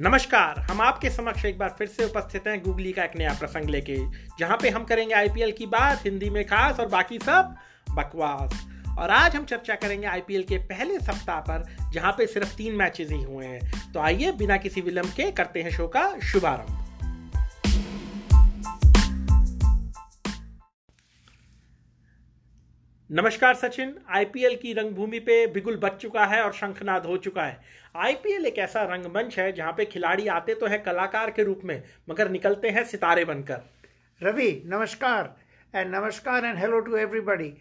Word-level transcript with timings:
नमस्कार, 0.00 0.58
हम 0.60 0.80
आपके 0.80 1.10
समक्ष 1.10 1.44
एक 1.44 1.58
बार 1.58 1.74
फिर 1.78 1.86
से 1.88 2.04
उपस्थित 2.04 2.46
हैं 2.46 2.62
गूगली 2.62 2.92
का 2.92 3.04
एक 3.04 3.16
नया 3.16 3.32
प्रसंग 3.32 3.68
लेके, 3.70 3.96
जहाँ 4.38 4.58
पे 4.62 4.70
हम 4.70 4.84
करेंगे 4.84 5.14
आईपीएल 5.14 5.52
की 5.52 5.66
बात, 5.66 6.04
हिंदी 6.04 6.30
में 6.30 6.44
खास 6.44 6.80
और 6.80 6.86
बाकी 6.86 7.18
सब 7.18 7.54
बकवास। 7.90 8.66
और 8.98 9.10
आज 9.10 9.36
हम 9.36 9.44
चर्चा 9.44 9.74
करेंगे 9.74 10.06
आईपीएल 10.06 10.42
के 10.42 10.58
पहले 10.58 10.98
सप्ताह 10.98 11.40
पर, 11.40 11.64
जहाँ 11.92 12.12
पे 12.12 12.26
सिर्फ़ 12.26 12.56
तीन 12.56 12.74
मैचेस 12.74 13.10
ही 13.10 13.22
हुए 13.22 13.46
हैं। 13.46 13.92
तो 13.92 14.00
आइए, 14.00 14.32
बिना 14.32 14.56
किसी 14.56 14.80
विलंब 14.80 15.06
के 15.06 15.30
करते 15.32 15.62
हैं 15.62 15.70
शो 15.70 15.88
का 15.88 16.18
शुभारंभ। 16.20 16.85
नमस्कार 23.10 23.54
सचिन 23.54 23.92
आईपीएल 24.10 24.54
की 24.56 24.72
रंगभूमि 24.72 25.18
पे 25.18 25.46
बिगुल 25.46 25.76
बच 25.76 25.96
चुका 25.96 26.24
है 26.24 26.42
और 26.44 26.52
शंखनाद 26.52 27.04
हो 27.06 27.16
चुका 27.16 27.42
है। 27.42 27.60
आईपीएल 27.96 28.46
एक 28.46 28.58
ऐसा 28.58 28.82
रंगमंच 28.84 29.38
है 29.38 29.52
जहाँ 29.52 29.72
पे 29.72 29.84
खिलाड़ी 29.84 30.26
आते 30.28 30.54
तो 30.54 30.66
है 30.66 30.78
कलाकार 30.78 31.30
के 31.30 31.42
रूप 31.42 31.60
में, 31.64 31.82
मगर 32.10 32.30
निकलते 32.30 32.68
हैं 32.68 32.84
सितारे 32.84 33.24
बनकर। 33.24 33.60
रवि, 34.20 34.62
नमस्कार 34.66 35.34
एंड 35.74 35.94
नमस्कार 35.94 36.44
एंड 36.44 36.58
हेलो 36.58 36.80
टू 36.80 36.96
एवरीबॉडी 36.96 37.52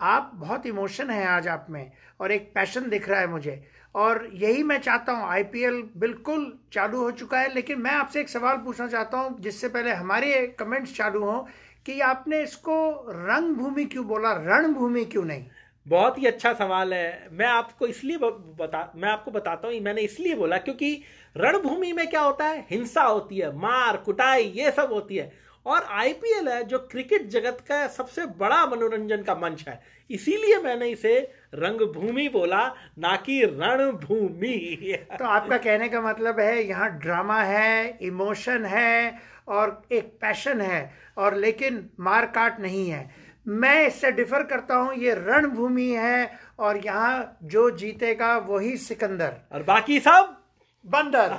आप 0.00 0.30
बहुत 0.34 0.66
इमोशन 0.66 1.10
है 1.10 1.24
आज 1.26 1.48
आप 1.48 1.66
में, 1.70 1.90
और 2.20 2.32
एक 2.32 2.50
पैशन 2.54 2.88
दिख 2.90 3.08
रहा 3.08 3.20
है 3.20 3.26
मुझे। 3.26 3.62
और 3.94 4.28
यही 4.34 4.62
मैं 4.62 4.78
चाहता 4.78 5.12
हूँ 5.12 5.28
आईपीएल 5.28 5.82
बिल्कुल 5.96 6.52
चालू 6.72 7.00
हो 7.00 7.10
चुका 7.12 7.40
है, 7.40 7.54
लेकिन 7.54 7.78
मैं 7.80 7.90
आपसे 7.90 8.20
एक 8.20 8.28
सवाल 8.28 8.56
पूछना 8.56 8.88
चाहता 8.88 9.18
हूँ, 9.18 9.40
जिससे 9.40 9.68
पहले 9.68 9.92
हमारे 9.92 10.46
कमेंट्स 10.58 10.96
चालू 10.96 11.24
हों। 11.24 11.42
कि 11.86 12.00
आपने 12.02 12.42
इसको 12.42 12.76
रंग 13.08 13.54
भूमि 13.56 13.84
क्यों 13.84 14.06
बोला? 14.06 14.32
रणभूमि 14.32 15.04
क्यों 15.04 15.24
नहीं? 15.24 15.44
बहुत 15.86 16.18
ही 16.18 16.26
अच्छा 16.26 16.52
सवाल 16.52 16.94
है। 16.94 17.28
मैं 17.32 17.46
आपको 17.46 17.86
इसलिए 17.86 18.18
बता 18.18 18.92
मैं 18.96 19.08
आपको 19.08 19.30
बताता 19.30 19.68
हूँ 19.68 19.80
मैंने 19.80 20.02
इसलिए 20.02 20.34
बोला 20.34 20.56
क्योंकि 20.58 21.02
रणभूमि 21.36 21.92
में 21.92 22.06
क्या 22.06 22.20
होता 22.20 22.44
है? 22.44 22.66
हिंसा 22.70 23.02
होती 23.02 23.38
है 23.38 23.56
मार 23.58 23.96
कुटाई 23.96 24.52
ये 24.56 24.70
सब 24.70 24.92
होती 24.92 25.16
है। 25.16 25.32
और 25.66 25.86
आईपीएल 25.92 26.48
है 26.48 26.62
जो 26.64 26.78
क्रिकेट 26.90 27.28
जगत 27.28 27.64
का 27.68 27.86
सबसे 27.88 28.26
बड़ा 28.38 28.64
मनोरंजन 28.66 29.22
का 29.22 29.34
मंच 29.34 29.64
है। 29.68 29.80
इसीलिए 30.10 30.58
मैंने 30.62 30.88
इसे 30.88 31.16
रंगभूमि 31.54 32.28
बोला 32.28 32.66
ना 32.98 33.14
कि 33.16 33.40
रणभूमि। 33.44 34.98
तो 35.18 35.24
आपका 35.24 35.56
कहने 35.58 35.88
का 35.88 36.00
मतलब 36.00 36.40
है 36.40 36.62
यहाँ 36.64 36.90
ड्रामा 36.98 37.40
है 37.42 37.98
इमोशन 38.02 38.64
है 38.64 39.18
और 39.48 39.82
एक 39.92 40.18
पैशन 40.20 40.60
है 40.60 40.92
और 41.18 41.34
लेकिन 41.34 41.90
मार 42.00 42.26
काट 42.26 42.60
नहीं 42.60 42.90
है। 42.90 43.10
मैं 43.48 43.86
इससे 43.86 44.12
डिफर 44.12 44.42
करता 44.42 44.74
हूँ 44.74 44.94
ये 44.94 45.14
रणभूमि 45.14 45.90
है 45.90 46.30
और 46.58 46.76
यहाँ 46.86 47.38
जो 47.42 47.70
जीतेगा 47.70 48.36
वही 48.38 48.76
सिकंदर। 48.76 49.36
और 49.52 49.62
बाकी 49.62 50.00
सब? 50.00 50.36
बंदर। 50.86 51.32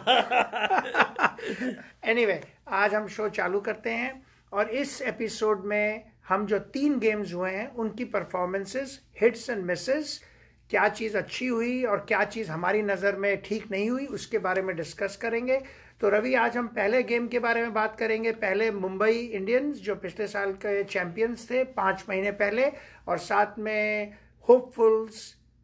एनीवे 2.04 2.34
anyway, 2.34 2.50
आज 2.68 2.94
हम 2.94 3.08
शो 3.08 3.30
चालू 3.30 3.60
करते 3.60 3.90
हैं 3.90 4.26
और 4.52 4.70
इस 4.70 5.02
एपिसोड 5.02 5.66
में 5.66 6.04
हम 6.28 6.46
जो 6.46 6.60
तीन 6.60 7.00
गेम्स 7.00 7.34
हुए 7.34 7.52
हैं 7.52 7.68
उनकी 7.76 8.06
परफॉर्मेंसेस 8.06 9.00
हिट्स 9.22 9.50
एंड 9.50 9.66
मिसेस 9.66 10.22
क्या 10.70 10.88
चीज़ 10.90 11.18
अच्छी 11.18 11.48
हुई 11.48 11.84
और 11.84 12.06
क्या 12.08 12.24
चीज़ 12.24 12.52
हमारी 12.52 12.82
नज़र 12.82 13.16
में 13.16 13.42
ठीक 13.42 13.72
नहीं 13.72 13.90
हुई 13.90 14.06
उसके 14.06 14.38
बारे 14.38 14.62
में 14.62 14.76
डिस्कस 14.76 15.16
करेंगे। 15.16 15.62
तो 16.02 16.10
रवि, 16.10 16.34
आज 16.34 16.58
हम 16.58 16.68
पहले 16.68 17.02
गेम 17.04 17.28
के 17.28 17.40
बारे 17.40 17.62
में 17.62 17.74
बात 17.74 17.96
करेंगे। 18.00 18.32
पहले 18.32 18.70
मुंबई 18.72 19.12
इंडियंस, 19.12 19.78
जो 19.78 19.96
पिछले 19.96 20.28
साल 20.28 20.52
के 20.56 20.84
चैंपियंस 20.84 21.50
थे, 21.52 21.64
पाँच 21.64 22.04
महीने 22.10 22.32
पहले, 22.32 22.66
और 23.08 23.18
साथ 23.18 23.58
में 23.60 24.14
hopefuls 24.48 25.24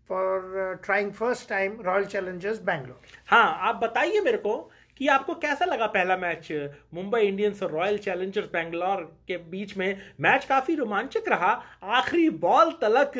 for, 0.09 0.79
trying 0.85 1.11
first 1.11 1.49
time 1.49 1.77
Royal 1.81 2.05
Challengers 2.05 2.61
Bangalore. 2.61 2.99
हाँ 3.27 3.57
आप 3.67 3.75
बताइए 3.75 4.21
मेरे 4.21 4.37
को 4.37 4.55
कि 4.97 5.07
आपको 5.07 5.35
कैसा 5.35 5.65
लगा 5.65 5.87
पहला 5.87 6.17
मैच, 6.17 6.51
मुंबई 6.93 7.21
इंडियंस 7.21 7.63
और 7.63 7.71
रॉयल 7.71 7.97
चैलेंजर्स 7.97 8.47
बैंगलोर 8.53 9.03
के 9.27 9.37
बीच 9.37 9.77
में? 9.77 10.01
मैच 10.21 10.45
काफ़ी 10.45 10.75
रोमांचक 10.75 11.29
रहा, 11.29 11.53
आखिरी 11.83 12.29
बॉल 12.29 12.71
तलक, 12.81 13.17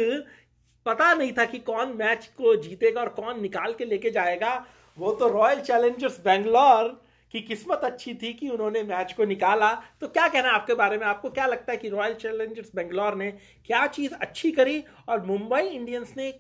पता 0.86 1.14
नहीं 1.14 1.32
था 1.34 1.46
कि 1.46 1.60
कौन 1.62 1.96
मैच 1.98 2.26
को 2.38 2.56
जीतेगा 2.56 3.02
और 3.02 3.10
कौन 3.12 3.42
निकाल 3.42 3.74
के 3.74 3.86
लेके 3.86 4.10
जाएगा। 4.10 4.66
वो 4.98 5.12
तो 5.12 5.28
रॉयल 5.30 5.62
चैलेंजर्स 5.62 6.20
बैंगलोर 6.26 7.02
की 7.34 7.42
किस्मत 7.42 7.82
अच्छी 7.84 8.14
थी 8.14 8.34
कि 8.34 8.50
उन्होंने 8.50 8.84
मैच 8.84 9.14
को 9.14 9.26
निकाला। 9.26 9.74
तो 10.02 10.08
क्या 10.08 10.28
कहना 10.28 10.50
आपके 10.50 10.74
बारे 10.74 10.98
में? 10.98 11.06
आपको 11.06 11.30
क्या 11.30 11.46
लगता 11.46 11.72
है 11.72 11.78
कि 11.78 11.90
रॉयल 11.90 12.14
चैलेंजर्स 12.14 12.72
बेंगलोर 12.76 13.16
ने 13.16 13.32
क्या 13.66 13.88
चीज़ 13.88 14.14
अच्छी 14.14 14.52
करी 14.52 14.84
और 15.10 15.26
मुंबई 15.26 15.62
इंडियंस 15.62 16.14
ने 16.18 16.32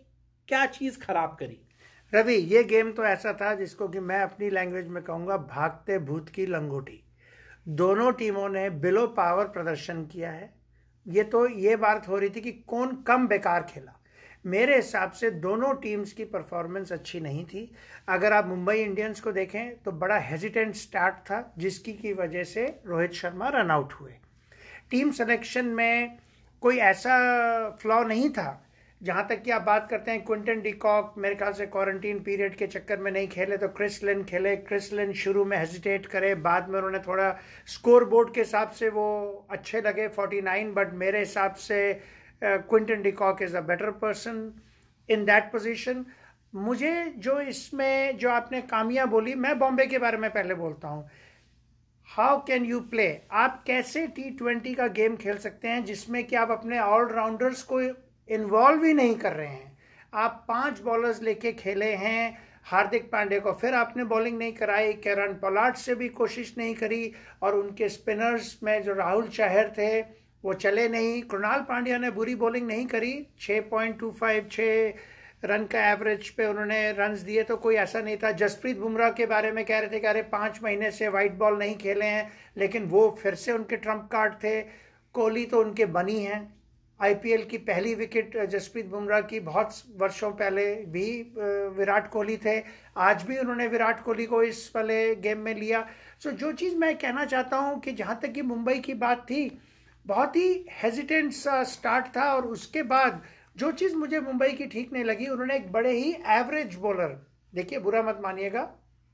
क्या 0.47 0.65
चीज़ 0.65 0.99
खराब 0.99 1.37
करी? 1.39 1.59
रवि, 2.13 2.35
ये 2.35 2.63
गेम 2.63 2.91
तो 2.91 3.05
ऐसा 3.05 3.33
था 3.33 3.55
जिसको 3.55 3.87
कि 3.87 3.99
मैं 3.99 4.21
अपनी 4.21 4.49
लैंग्वेज 4.49 4.87
में 4.87 5.03
कहूँगा 5.03 5.37
भागते 5.37 5.99
भूत 5.99 6.29
की 6.29 6.45
लंगोटी। 6.45 7.03
दोनों 7.67 8.11
टीमों 8.11 8.49
ने 8.49 8.69
बिलो 8.69 9.07
पावर 9.07 9.45
प्रदर्शन 9.45 10.05
किया 10.05 10.31
है। 10.31 10.53
ये 11.07 11.23
तो 11.23 11.47
ये 11.47 11.75
बात 11.75 12.07
हो 12.07 12.17
रही 12.17 12.29
थी 12.29 12.41
कि 12.41 12.51
कौन 12.51 12.95
कम 12.95 13.27
बेकार 13.27 13.63
खेला। 13.63 14.02
मेरे 14.45 14.75
हिसाब 14.75 15.11
से 15.11 15.29
दोनों 15.31 15.73
टीम्स 15.81 16.11
की 16.13 16.23
परफॉर्मेंस 16.25 16.91
अच्छी 16.91 17.19
नहीं 17.19 17.43
थी। 17.45 17.69
अगर 18.09 18.33
आप 18.33 18.47
मुंबई 18.47 18.77
इंडियंस 18.77 19.21
को 19.21 19.31
देखें 19.31 19.75
तो 19.83 19.91
बड़ा 19.93 20.17
हेजिटेंट 20.21 20.75
स्टार्ट 20.75 21.15
था, 21.25 21.53
जिसकी 21.57 21.93
की 21.93 22.13
वजह 22.13 22.43
से 22.45 22.65
रोहित 22.87 23.13
शर्मा 23.13 23.49
रन 23.49 23.71
आउट 23.71 23.93
हुए। 23.93 24.11
टीम 24.91 25.11
सिलेक्शन 25.11 25.65
में 25.67 26.17
कोई 26.61 26.77
ऐसा 26.79 27.69
फ्लॉ 27.81 28.03
नहीं 28.03 28.29
था, 28.29 28.59
जहाँ 29.01 29.25
तक 29.29 29.41
कि 29.43 29.51
आप 29.51 29.61
बात 29.61 29.87
करते 29.89 30.11
हैं 30.11 30.23
क्विंटन 30.25 30.61
डिकॉक 30.61 31.13
मेरे 31.17 31.35
ख्याल 31.35 31.53
से 31.53 31.65
क्वारंटीन 31.67 32.19
पीरियड 32.23 32.55
के 32.55 32.67
चक्कर 32.67 32.97
में 32.97 33.11
नहीं 33.11 33.27
खेले 33.27 33.57
तो 33.57 33.67
क्रिसलिन 33.69 34.23
खेले। 34.23 34.55
क्रिसलिन 34.57 35.13
शुरू 35.13 35.43
में 35.45 35.57
हेजिटेट 35.57 36.05
करे, 36.05 36.33
बाद 36.35 36.69
में 36.69 36.75
उन्होंने 36.75 36.99
थोड़ा 36.99 37.29
स्कोर 37.67 38.05
बोर्ड 38.05 38.33
के 38.33 38.41
हिसाब 38.41 38.69
से 38.71 38.89
वो 38.89 39.45
अच्छे 39.51 39.81
लगे 39.81 40.07
49 40.09 40.73
बट 40.75 40.93
मेरे 40.95 41.19
हिसाब 41.19 41.55
से 41.55 41.79
Quinton 42.43 43.01
de Kock 43.01 43.41
is 43.41 43.55
a 43.57 43.61
better 43.61 43.91
person 44.01 44.51
in 45.09 45.25
that 45.25 45.51
position 45.51 46.05
मुझे 46.53 46.93
जो 47.17 47.39
इसमें 47.41 48.17
जो 48.17 48.29
आपने 48.29 48.61
कामियाँ 48.61 49.07
बोली, 49.09 49.33
मैं 49.35 49.57
बॉम्बे 49.59 49.85
के 49.85 49.97
बारे 49.99 50.17
में 50.17 50.29
पहले 50.31 50.53
बोलता 50.53 50.87
हूँ। 50.87 51.09
हाउ 52.09 52.43
कैन 52.45 52.65
यू 52.65 52.79
प्ले 52.81 53.07
आप 53.31 53.63
कैसे 53.67 54.05
टी 54.07 54.29
ट्वेंटी 54.29 54.73
का 54.73 54.87
गेम 54.89 55.15
खेल 55.15 55.37
सकते 55.37 55.67
हैं, 55.67 55.83
जिसमें 55.85 56.23
कि 56.23 56.35
आप 56.35 56.51
अपने 56.51 56.79
ऑलराउंडर्स 56.79 57.63
को 57.63 57.81
इन्वॉल्व 57.81 58.83
ही 58.83 58.93
नहीं 58.93 59.15
कर 59.15 59.33
रहे 59.33 59.47
हैं। 59.47 59.77
आप 60.13 60.43
पाँच 60.47 60.81
बॉलर्स 60.81 61.21
लेके 61.21 61.51
खेले 61.53 61.93
हैं, 61.95 62.37
हार्दिक 62.65 63.11
पांडे 63.11 63.39
को 63.39 63.51
फिर 63.53 63.73
आपने 63.73 64.03
बॉलिंग 64.03 64.37
नहीं 64.37 64.53
कराई, 64.53 64.93
कैरन 64.93 65.33
पोलार्ड 65.33 65.75
से 65.75 65.95
भी 65.95 66.09
कोशिश 66.11 66.53
नहीं 66.57 66.75
करी, 66.75 67.13
और 67.41 67.55
उनके 67.55 67.89
स्पिनर्स 67.89 68.57
में 68.63 68.81
जो 68.83 68.93
राहुल 68.93 69.27
चाहर 69.29 69.73
थे 69.77 70.01
वो 70.43 70.53
चले 70.55 70.87
नहीं। 70.89 71.21
कृणाल 71.23 71.61
पांड्या 71.61 71.97
ने 71.97 72.09
बुरी 72.11 72.35
बॉलिंग 72.35 72.67
नहीं 72.67 72.85
करी। 72.87 73.15
छः 73.41 73.61
पॉइंट 73.69 73.99
टू 73.99 74.11
फाइव 74.11 74.47
छः 74.51 74.93
रन 75.45 75.63
का 75.65 75.89
एवरेज 75.91 76.29
पे 76.29 76.45
उन्होंने 76.45 76.91
रन्स 76.91 77.19
दिए 77.21 77.43
तो 77.43 77.55
कोई 77.57 77.75
ऐसा 77.75 78.01
नहीं 78.01 78.17
था। 78.17 78.31
जसप्रीत 78.33 78.77
बुमराह 78.79 79.09
के 79.11 79.25
बारे 79.25 79.51
में 79.51 79.63
कह 79.65 79.79
रहे 79.79 79.89
थे 79.89 79.99
कि 79.99 80.07
अरे, 80.07 80.21
पाँच 80.23 80.59
महीने 80.63 80.91
से 80.91 81.07
वाइट 81.09 81.33
बॉल 81.37 81.57
नहीं 81.59 81.75
खेले 81.77 82.05
हैं, 82.05 82.31
लेकिन 82.57 82.85
वो 82.85 83.09
फिर 83.21 83.35
से 83.35 83.51
उनके 83.51 83.77
ट्रंप 83.77 84.07
कार्ड 84.11 84.33
थे। 84.43 84.61
कोहली 85.15 85.45
तो 85.45 85.59
उनके 85.61 85.85
बनी 85.87 86.19
हैं। 86.19 86.41
आईपीएल 86.99 87.43
की 87.43 87.57
पहली 87.59 87.93
विकेट 87.95 88.37
जसप्रीत 88.49 88.85
बुमराह 88.85 89.21
की 89.21 89.39
बहुत 89.41 89.73
वर्षों 89.97 90.31
पहले 90.33 90.63
भी 90.87 91.05
विराट 91.77 92.09
कोहली 92.11 92.37
थे। 92.37 92.61
आज 92.99 93.23
भी 93.23 93.37
उन्होंने 93.37 93.67
विराट 93.67 94.03
कोहली 94.03 94.25
को 94.25 94.41
इस 94.43 94.71
वाले 94.75 95.15
गेम 95.17 95.39
में 95.39 95.53
लिया। 95.55 95.85
सो 96.23 96.31
जो 96.33 96.51
चीज़ 96.53 96.75
मैं 96.75 96.95
कहना 96.97 97.25
चाहता 97.25 97.57
हूँ 97.57 97.79
कि 97.79 97.91
जहाँ 97.93 98.19
तक 98.21 98.31
कि 98.31 98.41
मुंबई 98.43 98.79
की 98.79 98.93
बात 98.95 99.25
थी 99.31 99.45
बहुत 100.05 100.35
ही 100.35 100.65
हेजिटेंट 100.83 101.31
सा 101.33 101.63
स्टार्ट 101.63 102.05
था 102.17 102.33
और 102.35 102.45
उसके 102.45 102.83
बाद 102.83 103.21
जो 103.57 103.71
चीज़ 103.71 103.95
मुझे 103.95 104.19
मुंबई 104.19 104.51
की 104.51 104.65
ठीक 104.65 104.93
नहीं 104.93 105.03
लगी, 105.03 105.27
उन्होंने 105.27 105.55
एक 105.55 105.71
बड़े 105.71 105.91
ही 105.91 106.11
एवरेज 106.27 106.75
बॉलर 106.75 107.27
देखिए 107.53 107.79
बुरा 107.79 108.01
मत 108.03 108.19
मानिएगा 108.23 108.61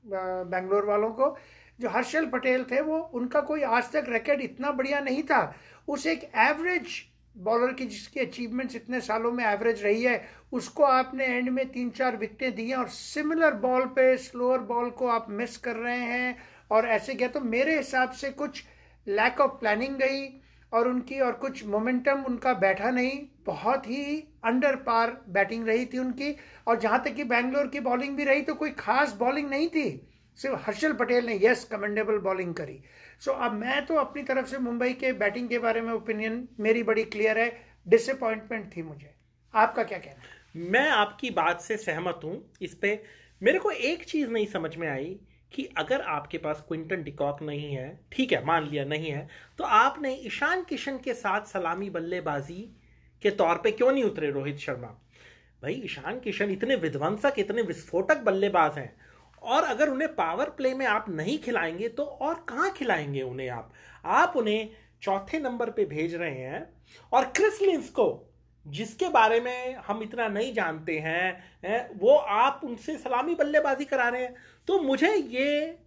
बेंगलोर 0.04 0.84
वालों 0.84 1.10
को, 1.10 1.36
जो 1.80 1.88
हर्षल 1.88 2.26
पटेल 2.26 2.64
थे, 2.64 2.80
वो, 2.80 2.98
उनका 2.98 3.40
कोई 3.40 3.62
आज 3.62 3.90
तक 3.92 4.04
रिकॉर्ड 4.08 4.40
इतना 4.40 4.70
बढ़िया 4.70 5.00
नहीं 5.00 5.22
था। 5.22 5.54
उस 5.88 6.06
एक 6.06 6.30
एवरेज 6.36 6.86
बॉलर 7.36 7.72
की 7.72 7.86
जिसकी 7.86 8.20
अचीवमेंट्स 8.20 8.76
इतने 8.76 9.00
सालों 9.00 9.32
में 9.32 9.44
एवरेज 9.44 9.82
रही 9.84 10.02
है, 10.02 10.28
उसको 10.52 10.82
आपने 10.82 11.24
एंड 11.24 11.48
में 11.48 11.68
तीन 11.72 11.90
चार 11.90 12.16
विकटें 12.16 12.54
दी 12.54 12.68
हैं 12.70 12.76
और 12.76 12.88
सिमिलर 12.88 13.54
बॉल 13.54 13.84
पे 13.86 14.16
स्लोअर 14.16 14.58
बॉल 14.58 14.90
को 14.90 15.08
आप 15.08 15.26
मिस 15.30 15.56
कर 15.56 15.76
रहे 15.76 15.96
हैं। 15.96 16.36
और 16.70 16.86
ऐसे 16.86 17.14
क्या 17.14 17.28
तो 17.28 17.40
मेरे 17.40 17.76
हिसाब 17.76 18.10
से 18.10 18.30
कुछ 18.30 18.64
लैक 19.06 19.40
ऑफ़ 19.40 19.50
प्लानिंग 19.50 19.96
गई। 19.96 20.39
और 20.72 20.88
उनकी 20.88 21.20
और 21.20 21.32
कुछ 21.34 21.64
मोमेंटम 21.66 22.22
उनका 22.22 22.52
बैठा 22.54 22.90
नहीं, 22.90 23.20
बहुत 23.46 23.86
ही 23.86 24.04
अंडर 24.44 24.76
पार 24.76 25.16
बैटिंग 25.28 25.66
रही 25.66 25.86
थी 25.86 25.98
उनकी। 25.98 26.34
और 26.66 26.78
जहाँ 26.80 27.02
तक 27.04 27.14
कि 27.14 27.24
बैंगलोर 27.24 27.66
की 27.66 27.80
बॉलिंग 27.80 28.16
भी 28.16 28.24
रही 28.24 28.42
तो 28.42 28.54
कोई 28.54 28.70
खास 28.78 29.12
बॉलिंग 29.14 29.48
नहीं 29.50 29.68
थी। 29.68 29.90
सिर्फ़ 30.38 30.60
हर्षल 30.66 30.92
पटेल 30.92 31.26
ने 31.26 31.38
यस 31.42 31.64
कमेंडेबल 31.64 32.18
बॉलिंग 32.18 32.54
करी। 32.54 32.78
सो 33.20 33.32
अब 33.32 33.52
मैं 33.52 33.84
तो 33.86 33.94
अपनी 33.94 34.22
तरफ़ 34.22 34.46
से 34.46 34.58
मुंबई 34.58 34.92
के 34.92 35.12
बैटिंग 35.14 35.48
के 35.48 35.58
बारे 35.58 35.80
में 35.80 35.92
ओपिनियन 35.92 36.46
मेरी 36.60 36.82
बड़ी 36.82 37.04
क्लियर 37.06 37.38
है 37.38 37.50
डिसअपॉइंटमेंट 37.86 38.70
थी 38.76 38.82
मुझे। 38.82 39.14
आपका 39.54 39.82
क्या 39.82 39.98
कहना 39.98 40.68
मैं 40.68 40.88
आपकी 40.90 41.30
बात 41.30 41.60
से 41.60 41.76
सहमत 41.76 42.20
हूँ। 42.24 42.42
इस 42.62 42.74
पे 42.74 43.02
मेरे 43.42 43.58
को 43.58 43.70
एक 43.70 44.04
चीज़ 44.04 44.30
नहीं 44.30 44.46
समझ 44.46 44.76
में 44.76 44.88
आई 44.88 45.18
कि 45.52 45.68
अगर 45.78 46.00
आपके 46.00 46.38
पास 46.38 46.64
क्विंटन 46.68 47.02
डिकॉक 47.02 47.42
नहीं 47.42 47.74
है, 47.74 48.00
ठीक 48.12 48.32
है, 48.32 48.44
मान 48.44 48.68
लिया 48.68 48.84
नहीं 48.84 49.10
है 49.10 49.28
तो 49.58 49.64
आपने 49.64 50.14
ईशान 50.16 50.62
किशन 50.62 50.98
के 50.98 51.14
साथ 51.14 51.46
सलामी 51.46 51.90
बल्लेबाजी 51.90 52.60
के 53.22 53.30
तौर 53.30 53.54
पे 53.54 53.70
क्यों 53.70 53.90
नहीं 53.92 54.04
उतरे, 54.04 54.30
रोहित 54.30 54.58
शर्मा? 54.58 54.88
भाई, 55.62 55.80
ईशान 55.84 56.20
किशन 56.20 56.50
इतने 56.50 56.74
विध्वंसक, 56.76 57.34
इतने 57.38 57.62
विस्फोटक 57.62 58.18
बल्लेबाज 58.18 58.78
हैं, 58.78 58.94
और 59.42 59.64
अगर 59.64 59.88
उन्हें 59.88 60.14
पावर 60.14 60.50
प्ले 60.50 60.74
में 60.74 60.86
आप 60.86 61.08
नहीं 61.08 61.38
खिलाएँगे 61.38 61.88
तो 61.88 62.04
और 62.04 62.34
कहाँ 62.48 62.70
खिलाएँगे 62.70 63.22
उन्हें 63.22 63.48
आप? 63.48 63.72
आप 64.04 64.36
उन्हें 64.36 64.68
चौथे 65.02 65.38
नंबर 65.38 65.70
पे 65.70 65.84
भेज 65.84 66.14
रहे 66.14 66.38
हैं, 66.38 66.66
और 67.12 67.24
क्रिस 67.26 67.60
लिंस 67.62 67.90
को, 67.90 68.26
जिसके 68.66 69.08
बारे 69.08 69.40
में 69.40 69.74
हम 69.76 70.02
इतना 70.02 70.28
नहीं 70.28 70.52
जानते 70.54 70.98
हैं, 70.98 71.90
वो 71.98 72.16
आप 72.16 72.60
उनसे 72.64 72.96
सलामी 72.98 73.34
बल्लेबाजी 73.34 73.84
करा 73.84 74.08
रहे 74.08 74.22
हैं। 74.22 74.34
तो 74.70 74.78
मुझे 74.78 75.14
ये 75.14 75.78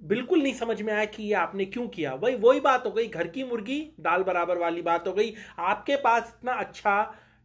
बिल्कुल 0.00 0.42
नहीं 0.42 0.52
समझ 0.54 0.80
में 0.82 0.92
आया 0.92 1.04
कि 1.04 1.22
ये 1.22 1.32
आपने 1.34 1.64
क्यों 1.64 1.86
किया। 1.88 2.12
वही 2.14 2.34
वही 2.34 2.60
बात 2.60 2.84
हो 2.86 2.90
गई, 2.90 3.06
घर 3.06 3.26
की 3.26 3.44
मुर्गी, 3.44 3.78
दाल 4.00 4.22
बराबर 4.22 4.58
वाली 4.58 4.82
बात 4.82 5.06
हो 5.08 5.12
गई। 5.12 5.32
आपके 5.58 5.96
पास 5.96 6.34
इतना 6.34 6.52
अच्छा 6.54 7.02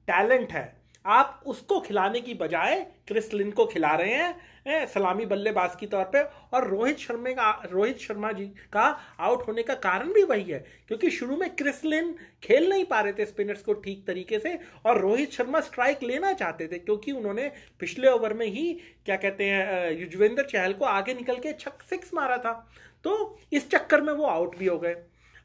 टैलेंट 0.07 0.51
है, 0.51 0.63
आप 1.05 1.41
उसको 1.45 1.79
खिलाने 1.79 2.21
की 2.21 2.33
बजाय 2.33 2.79
क्रिस 3.07 3.33
लिन 3.33 3.51
को 3.51 3.65
खिला 3.65 3.95
रहे 3.95 4.13
हैं। 4.13 4.35
सलामी 4.65 5.25
बल्लेबाज 5.25 5.75
की 5.75 5.87
तौर 5.87 6.03
पे। 6.05 6.21
और 6.51 6.67
रोहित 6.67 6.97
शर्मा 6.97 7.31
का, 7.31 7.51
रोहित 7.71 7.97
शर्मा 7.97 8.31
जी 8.31 8.45
का 8.73 8.83
आउट 9.19 9.47
होने 9.47 9.63
का 9.63 9.73
कारण 9.75 10.11
भी 10.13 10.23
वही 10.23 10.43
है, 10.43 10.59
क्योंकि 10.87 11.09
शुरू 11.11 11.37
में 11.37 11.49
क्रिस 11.55 11.83
लिन 11.85 12.13
खेल 12.43 12.69
नहीं 12.69 12.85
पा 12.85 12.99
रहे 12.99 13.13
थे 13.13 13.25
स्पिनर्स 13.25 13.61
को 13.61 13.73
ठीक 13.75 14.05
तरीके 14.07 14.39
से, 14.39 14.57
और 14.85 14.99
रोहित 15.01 15.31
शर्मा 15.31 15.59
स्ट्राइक 15.59 16.03
लेना 16.03 16.33
चाहते 16.33 16.67
थे, 16.67 16.79
क्योंकि 16.79 17.11
उन्होंने 17.11 17.51
पिछले 17.79 18.09
ओवर 18.09 18.33
में 18.33 18.45
ही, 18.45 18.71
क्या 19.05 19.15
कहते 19.15 19.43
हैं 19.43 19.91
युजवेंद्र 19.91 20.43
चहल 20.43 20.73
को 20.73 20.85
आगे 20.85 21.13
निकल 21.13 21.37
के 21.37 21.53
छक 21.53 21.81
सिक्स 21.81 22.13
मारा 22.13 22.37
था। 22.37 22.53
तो 23.05 23.39
इस 23.53 23.69
चक्कर 23.69 24.01
में 24.01 24.13
वो 24.13 24.25
आउट 24.25 24.57
भी 24.57 24.67
हो 24.67 24.77
गए। 24.79 24.95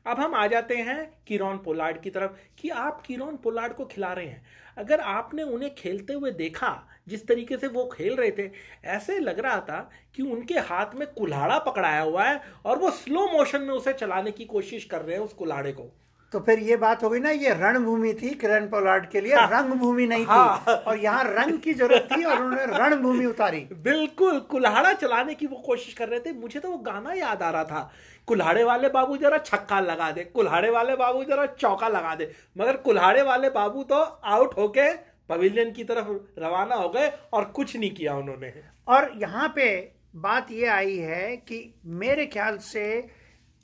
अब 0.07 0.21
हम 0.21 0.35
आ 0.35 0.47
जाते 0.47 0.77
हैं 0.77 0.99
किरोन 1.27 1.57
पोलार्ड 1.59 2.01
की 2.01 2.11
तरफ़, 2.11 2.33
कि 2.59 2.69
आप 2.69 3.01
किरोन 3.07 3.37
पोलार्ड 3.37 3.73
को 3.73 3.85
खिला 3.85 4.13
रहे 4.13 4.27
हैं। 4.27 4.45
अगर 4.79 5.01
आपने 5.01 5.43
उन्हें 5.43 5.75
खेलते 5.75 6.13
हुए 6.13 6.31
देखा 6.33 6.69
जिस 7.07 7.27
तरीके 7.29 7.57
से 7.57 7.67
वो 7.67 7.85
खेल 7.93 8.15
रहे 8.17 8.31
थे 8.31 8.51
ऐसे 8.89 9.19
लग 9.21 9.39
रहा 9.39 9.59
था 9.61 9.79
कि 10.17 10.23
उनके 10.23 10.55
हाथ 10.61 10.95
में 10.95 11.07
कुल्हाड़ा 11.09 11.59
पकड़ाया 11.59 12.01
हुआ 12.01 12.25
है 12.25 12.41
और 12.65 12.79
वो 12.79 12.91
स्लो 12.93 13.27
मोशन 13.33 13.63
में 13.63 13.75
उसे 13.75 13.93
चलाने 13.93 14.31
की 14.31 14.45
कोशिश 14.47 14.85
कर 14.85 15.01
रहे 15.01 15.17
हैं 15.17 15.23
उस 15.23 15.33
कुल्हाड़े 15.35 15.73
को। 15.73 15.93
तो 16.33 16.41
फिर 16.41 16.59
ये 16.59 16.77
बात 16.77 17.03
हो 17.05 17.09
गई 17.11 17.19
ना 17.21 17.31
ये 17.31 17.53
रणभूमि 17.55 18.13
थी 18.13 18.31
किरण 18.31 18.67
पोलार्ड 18.69 19.09
के 19.11 19.21
लिए 19.21 19.35
हाँ, 19.35 19.47
रंगभूमि 19.53 20.07
नहीं 20.07 20.25
हाँ, 20.27 20.59
थी 20.59 20.73
और 20.73 20.99
यहाँ 20.99 21.23
रंग 21.27 21.59
की 21.59 21.75
ज़रूरत 21.75 22.09
थी 22.13 22.25
और 22.25 22.43
उन्होंने 22.43 22.67
रणभूमि 22.79 23.25
उतारी। 23.27 23.61
बिल्कुल 23.83 24.39
कुल्हाड़ा 24.51 24.93
चलाने 24.93 25.35
की 25.35 25.47
वो 25.47 25.57
कोशिश 25.57 25.95
कर 25.95 26.09
रहे 26.09 26.21
थे। 26.21 26.33
मुझे 26.33 26.61
तो 26.61 26.71
वो 26.71 26.79
गाना 26.79 27.13
याद 27.13 27.43
आ 27.43 27.51
रहा 27.51 27.65
था। 27.65 27.91
कुल्हाड़े 28.29 28.65
वाले 28.65 28.89
बाबू 28.89 29.17
जरा 29.17 29.39
छक्का 29.39 29.81
लगा 29.81 30.11
दे 30.11 30.25
कुल्हाड़े 30.25 30.71
वाले 30.71 30.97
बाबू 30.97 31.25
जरा 31.25 31.47
चौका 31.55 31.89
लगा 31.89 32.15
दे 32.15 32.33
मगर 32.59 32.77
कुल्हाड़े 32.77 33.23
वाले 33.23 33.51
बाबू 33.51 33.83
तो 33.83 34.03
आउट 34.27 34.57
होके 34.59 35.16
पवेलियन 35.31 35.73
की 35.73 35.85
तरफ़ 35.85 36.41
रवाना 36.41 36.75
हो 36.75 36.89
गए 36.89 37.11
और 37.33 37.45
कुछ 37.45 37.77
नहीं 37.77 37.91
किया 37.91 38.15
उन्होंने। 38.15 38.53
और 38.89 39.13
यहाँ 39.17 39.53
पे 39.57 39.93
बात 40.17 40.51
ये 40.53 40.67
आई 40.67 40.97
है 40.97 41.37
कि 41.37 41.75
मेरे 41.85 42.27
ख्याल 42.27 42.59
से 42.59 42.87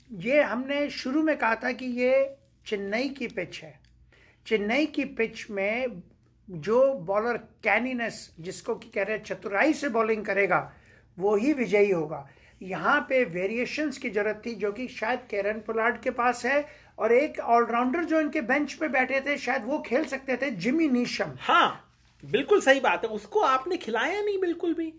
ये 0.09 0.41
हमने 0.41 0.89
शुरू 0.89 1.21
में 1.23 1.37
कहा 1.37 1.55
था 1.55 1.71
कि 1.71 1.85
ये 2.01 2.35
चेन्नई 2.65 3.09
की 3.09 3.27
पिच 3.27 3.61
है। 3.63 3.79
चेन्नई 4.47 4.85
की 4.85 5.05
पिच 5.05 5.49
में 5.51 6.01
जो 6.49 6.93
बॉलर 6.93 7.37
कैनिनेस, 7.63 8.35
जिसको 8.39 8.75
कि 8.75 8.89
कह 8.89 9.03
रहे 9.03 9.17
हैं 9.17 9.23
चतुराई 9.23 9.73
से 9.73 9.89
बॉलिंग 9.89 10.25
करेगा, 10.25 10.73
वो 11.17 11.35
ही 11.35 11.53
विजयी 11.53 11.91
होगा। 11.91 12.27
यहाँ 12.61 12.99
पे 13.09 13.23
वेरिएशंस 13.23 13.97
की 13.97 14.09
ज़रूरत 14.09 14.41
थी 14.45 14.55
जो 14.55 14.71
कि 14.71 14.87
शायद 14.87 15.19
केरन 15.19 15.59
पोलार्ड 15.59 15.99
के 16.01 16.09
पास 16.09 16.45
है 16.45 16.61
और 16.99 17.11
एक 17.11 17.39
ऑलराउंडर 17.39 18.03
जो 18.03 18.19
इनके 18.19 18.41
बेंच 18.41 18.73
पे 18.73 18.87
बैठे 18.87 19.21
थे, 19.21 19.37
शायद 19.37 19.65
वो 19.65 19.79
खेल 19.79 20.05
सकते 20.05 20.37
थे, 20.37 20.49
जिमी 20.49 20.89
नीशम। 20.89 21.37
हाँ 21.39 21.89
बिल्कुल 22.23 22.61
सही 22.61 22.79
बात 22.79 23.03
है। 23.05 23.09
उसको 23.09 23.39
आपने 23.39 23.77
खिलाया 23.77 24.21
नहीं 24.21 24.39
बिल्कुल 24.39 24.73
भी। 24.73 24.93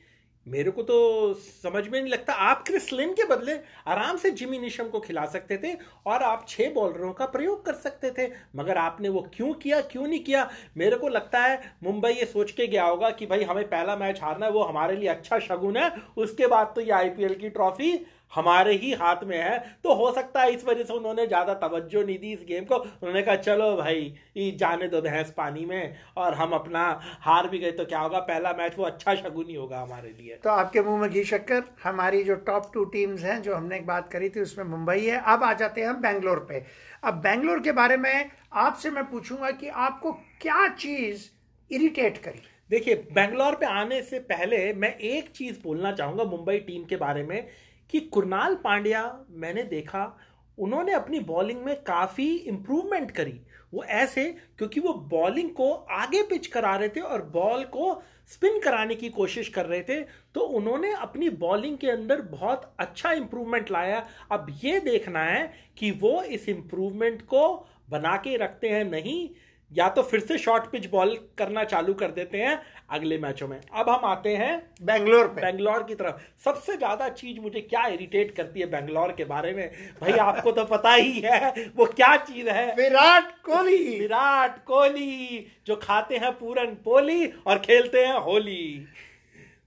मेरे 0.46 0.70
को 0.70 0.82
तो 0.82 1.35
समझ 1.35 1.82
में 1.88 2.00
नहीं 2.00 2.12
लगता। 2.12 2.32
आप 2.32 2.62
क्रिस 2.67 2.93
लिन 2.93 3.12
के 3.12 3.25
बदले 3.25 3.52
आराम 3.87 4.17
से 4.17 4.31
जिमी 4.31 4.58
निशम 4.58 4.88
को 4.88 5.00
खिला 5.00 5.25
सकते 5.26 5.56
थे 5.56 5.73
और 6.06 6.23
आप 6.23 6.44
छह 6.49 6.70
बॉलरों 6.70 7.12
का 7.12 7.26
प्रयोग 7.26 7.64
कर 7.67 7.75
सकते 7.75 8.11
थे। 8.11 8.31
मगर 8.56 8.79
आपने 8.79 9.08
वो 9.08 9.26
क्यों 9.35 9.52
किया, 9.52 9.81
क्यों 9.81 10.06
नहीं 10.06 10.23
किया? 10.25 10.49
मेरे 10.76 10.97
को 10.97 11.08
लगता 11.08 11.40
है 11.40 11.73
मुंबई 11.82 12.11
ये 12.11 12.25
सोच 12.25 12.50
के 12.50 12.67
गया 12.67 12.85
होगा 12.85 13.11
कि 13.11 13.26
भाई 13.26 13.43
हमें 13.43 13.64
पहला 13.64 13.97
मैच 13.97 14.20
हारना 14.23 14.47
है, 14.47 14.52
वो 14.52 14.62
हमारे 14.62 14.97
लिए 14.97 15.08
अच्छा 15.08 15.38
शगुन 15.38 15.76
है। 15.76 15.90
उसके 16.17 16.47
बाद 16.47 16.73
तो 16.75 16.81
ये 16.81 16.90
आईपीएल 16.90 17.35
की 17.35 17.49
ट्रॉफी 17.49 17.94
हमारे 18.32 18.75
ही 18.75 18.93
हाथ 18.93 19.23
में 19.25 19.37
है 19.38 19.59
तो 19.85 19.94
हो 19.94 20.11
सकता 20.12 20.43
है 20.43 20.53
इस 20.53 20.65
वजह 20.65 20.85
से 20.85 20.93
उन्होंने 20.93 21.26
ज़्यादा 21.26 21.55
तवज्जो 21.56 22.03
नहीं 22.03 22.19
दी 22.19 22.32
इस 22.32 22.44
गेम 22.47 22.65
को। 22.65 22.76
उन्होंने 22.76 23.23
कहा 23.23 23.35
चलो 23.38 23.76
भाई 23.76 24.15
ये 24.37 24.50
जाने 24.61 24.88
दो 24.88 25.00
भैंस 25.00 25.31
पानी 25.37 25.65
में 25.65 25.97
और 26.17 26.35
हम 26.35 26.53
अपना 26.53 26.82
हार 27.21 27.49
भी 27.49 27.59
गए 27.59 27.71
तो 27.73 27.85
क्या 27.85 27.99
होगा? 27.99 28.19
पहला 28.21 28.53
मैच 28.53 28.79
वो 28.79 28.85
अच्छा 28.85 29.15
शगुन 29.15 29.56
होगा 29.56 29.81
हमारे 29.81 30.09
लिए. 30.11 30.35
तो 30.35 30.50
आपके 30.50 30.81
मुँह 30.82 31.00
में 31.00 31.11
घी 31.11 31.25
शक्कर 31.25 31.62
हमारी 31.85 32.23
जो 32.25 32.35
टॉप 32.47 32.71
टू 32.75 32.85
टीम्स 32.87 33.23
हैं 33.25 33.41
जो 33.43 33.55
हमने 33.55 33.76
एक 33.76 33.87
बात 33.87 34.11
करी 34.12 34.29
थी 34.29 34.41
उसमें 34.41 34.65
मुंबई 34.67 35.00
है। 35.00 35.21
अब 35.25 35.44
आ 35.44 35.53
जाते 35.55 35.81
हैं 35.81 35.88
हम 35.88 36.00
बैंगलोर 36.03 36.38
पे। 36.49 36.65
अब 37.05 37.15
बैंगलोर 37.23 37.61
के 37.61 37.73
बारे 37.73 37.97
में 37.97 38.31
आपसे 38.55 38.91
मैं 38.91 39.05
पूछूँगा 39.11 39.50
कि 39.53 39.69
आपको 39.69 40.12
क्या 40.41 40.67
चीज़ 40.69 41.29
इरिटेट 41.71 42.19
करी? 42.19 42.43
देखिए 42.71 42.94
बेंगलोर 43.12 43.55
पे 43.55 43.67
आने 43.69 44.00
से 44.03 44.19
पहले 44.26 44.73
मैं 44.75 44.97
एक 44.99 45.29
चीज़ 45.31 45.56
बोलना 45.62 45.93
चाहूँगा 45.93 46.25
मुंबई 46.26 46.59
टीम 46.61 46.85
के 46.85 46.97
बारे 46.97 47.23
में। 47.23 47.47
कि 47.90 48.00
कुरनाल 48.00 48.54
पांड्या 48.54 49.02
मैंने 49.31 49.62
देखा, 49.64 50.16
उन्होंने 50.58 50.92
अपनी 50.92 51.20
बॉलिंग 51.20 51.62
में 51.62 51.75
काफ़ी 51.82 52.34
इंप्रूवमेंट 52.34 53.10
करी। 53.10 53.40
वो 53.75 53.82
ऐसे, 53.84 54.25
क्योंकि 54.58 54.81
वो 54.81 54.92
बॉलिंग 55.10 55.50
को 55.50 55.72
आगे 55.72 56.22
पिच 56.22 56.46
करा 56.46 56.75
रहे 56.76 56.88
थे 56.88 57.00
और 57.00 57.22
बॉल 57.25 57.64
को 57.66 58.02
स्पिन 58.28 58.58
कराने 58.60 58.94
की 58.94 59.08
कोशिश 59.08 59.48
कर 59.48 59.66
रहे 59.66 59.81
थे 59.82 60.00
तो 60.34 60.40
उन्होंने 60.50 60.92
अपनी 60.92 61.28
बॉलिंग 61.31 61.76
के 61.78 61.90
अंदर 61.90 62.20
बहुत 62.22 62.72
अच्छा 62.78 63.12
इंप्रूवमेंट 63.12 63.70
लाया। 63.70 64.06
अब 64.32 64.46
ये 64.64 64.78
देखना 64.80 65.22
है 65.22 65.52
कि 65.78 65.90
वो 65.92 66.22
इस 66.22 66.48
इंप्रूवमेंट 66.48 67.22
को 67.25 67.42
बना 67.90 68.16
के 68.16 68.37
रखते 68.37 68.69
हैं 68.69 68.84
नहीं 68.84 69.28
या 69.75 69.88
तो 69.88 70.03
फिर 70.03 70.21
से 70.21 70.38
शॉर्ट 70.38 70.65
पिच 70.71 70.87
बॉल 70.91 71.17
करना 71.38 71.65
चालू 71.65 71.94
कर 71.94 72.11
देते 72.11 72.38
हैं 72.38 72.61
अगले 72.90 73.19
मैचों 73.19 73.49
में। 73.49 73.59
अब 73.59 73.88
हम 73.88 74.04
आते 74.04 74.35
हैं 74.37 74.57
बैंगलोर 74.83 75.26
पे। 75.26 75.40
बेंगलोर 75.40 75.83
की 75.83 75.95
तरफ़। 75.95 76.21
सबसे 76.45 76.76
ज़्यादा 76.76 77.09
चीज़ 77.11 77.40
मुझे 77.40 77.61
क्या 77.61 77.87
इरिटेट 77.87 78.35
करती 78.37 78.61
है 78.61 78.66
बैंगलोर 78.66 79.12
के 79.12 79.25
बारे 79.25 79.52
में? 79.52 79.71
भाई 80.00 80.12
आपको 80.12 80.52
तो 80.52 80.64
पता 80.66 80.93
ही 80.93 81.21
है 81.21 81.71
वो 81.76 81.87
क्या 81.87 82.16
चीज़ 82.19 82.49
है? 82.49 82.66
विराट 82.75 83.33
कोहली। 83.43 83.99
विराट 83.99 84.64
कोहली 84.64 85.47
जो 85.66 85.76
खाते 85.76 86.16
हैं 86.16 86.33
पूरन 86.33 86.75
पोली 86.85 87.26
और 87.47 87.59
खेलते 87.59 88.04
हैं 88.07 88.19
होली। 88.21 88.87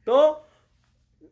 तो 0.07 0.19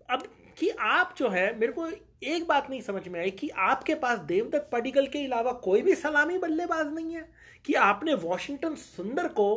अब 0.10 0.24
कि 0.58 0.70
आप 0.82 1.14
जो 1.18 1.30
है 1.30 1.48
मेरे 1.60 1.72
को 1.72 1.88
एक 2.26 2.46
बात 2.48 2.70
नहीं 2.70 2.82
समझ 2.82 3.08
में 3.08 3.20
आई 3.20 3.32
कि 3.32 3.50
आपके 3.50 3.96
पास 3.96 4.20
देवदत्त 4.20 4.70
पडिगल 4.72 5.08
के 5.08 5.26
अलावा 5.26 5.52
कोई 5.64 5.82
भी 5.82 5.96
सलामी 5.96 6.38
बल्लेबाज 6.38 6.94
नहीं 6.94 7.16
है। 7.16 7.28
कि 7.66 7.74
आपने 7.74 8.14
वॉशिंगटन 8.16 8.76
सुंदर 8.78 9.28
को 9.30 9.48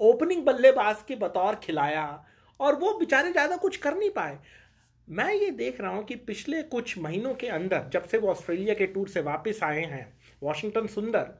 ओपनिंग 0.00 0.44
बल्लेबाज 0.44 0.96
के 1.08 1.16
बतौर 1.16 1.54
खिलाया 1.62 2.04
और 2.60 2.74
वो 2.76 2.92
बेचारे 2.98 3.32
ज़्यादा 3.32 3.56
कुछ 3.56 3.76
कर 3.76 3.96
नहीं 3.96 4.10
पाए। 4.10 4.38
मैं 5.08 5.32
ये 5.34 5.50
देख 5.52 5.80
रहा 5.80 5.90
हूँ 5.90 6.04
कि 6.04 6.14
पिछले 6.16 6.62
कुछ 6.64 6.96
महीनों 6.98 7.34
के 7.34 7.48
अंदर, 7.48 7.88
जब 7.92 8.04
से 8.04 8.18
वो 8.18 8.28
ऑस्ट्रेलिया 8.28 8.74
के 8.74 8.86
टूर 8.86 9.08
से 9.08 9.20
वापस 9.22 9.60
आए 9.62 9.82
हैं, 9.82 10.12
वॉशिंगटन 10.42 10.86
सुंदर 10.88 11.34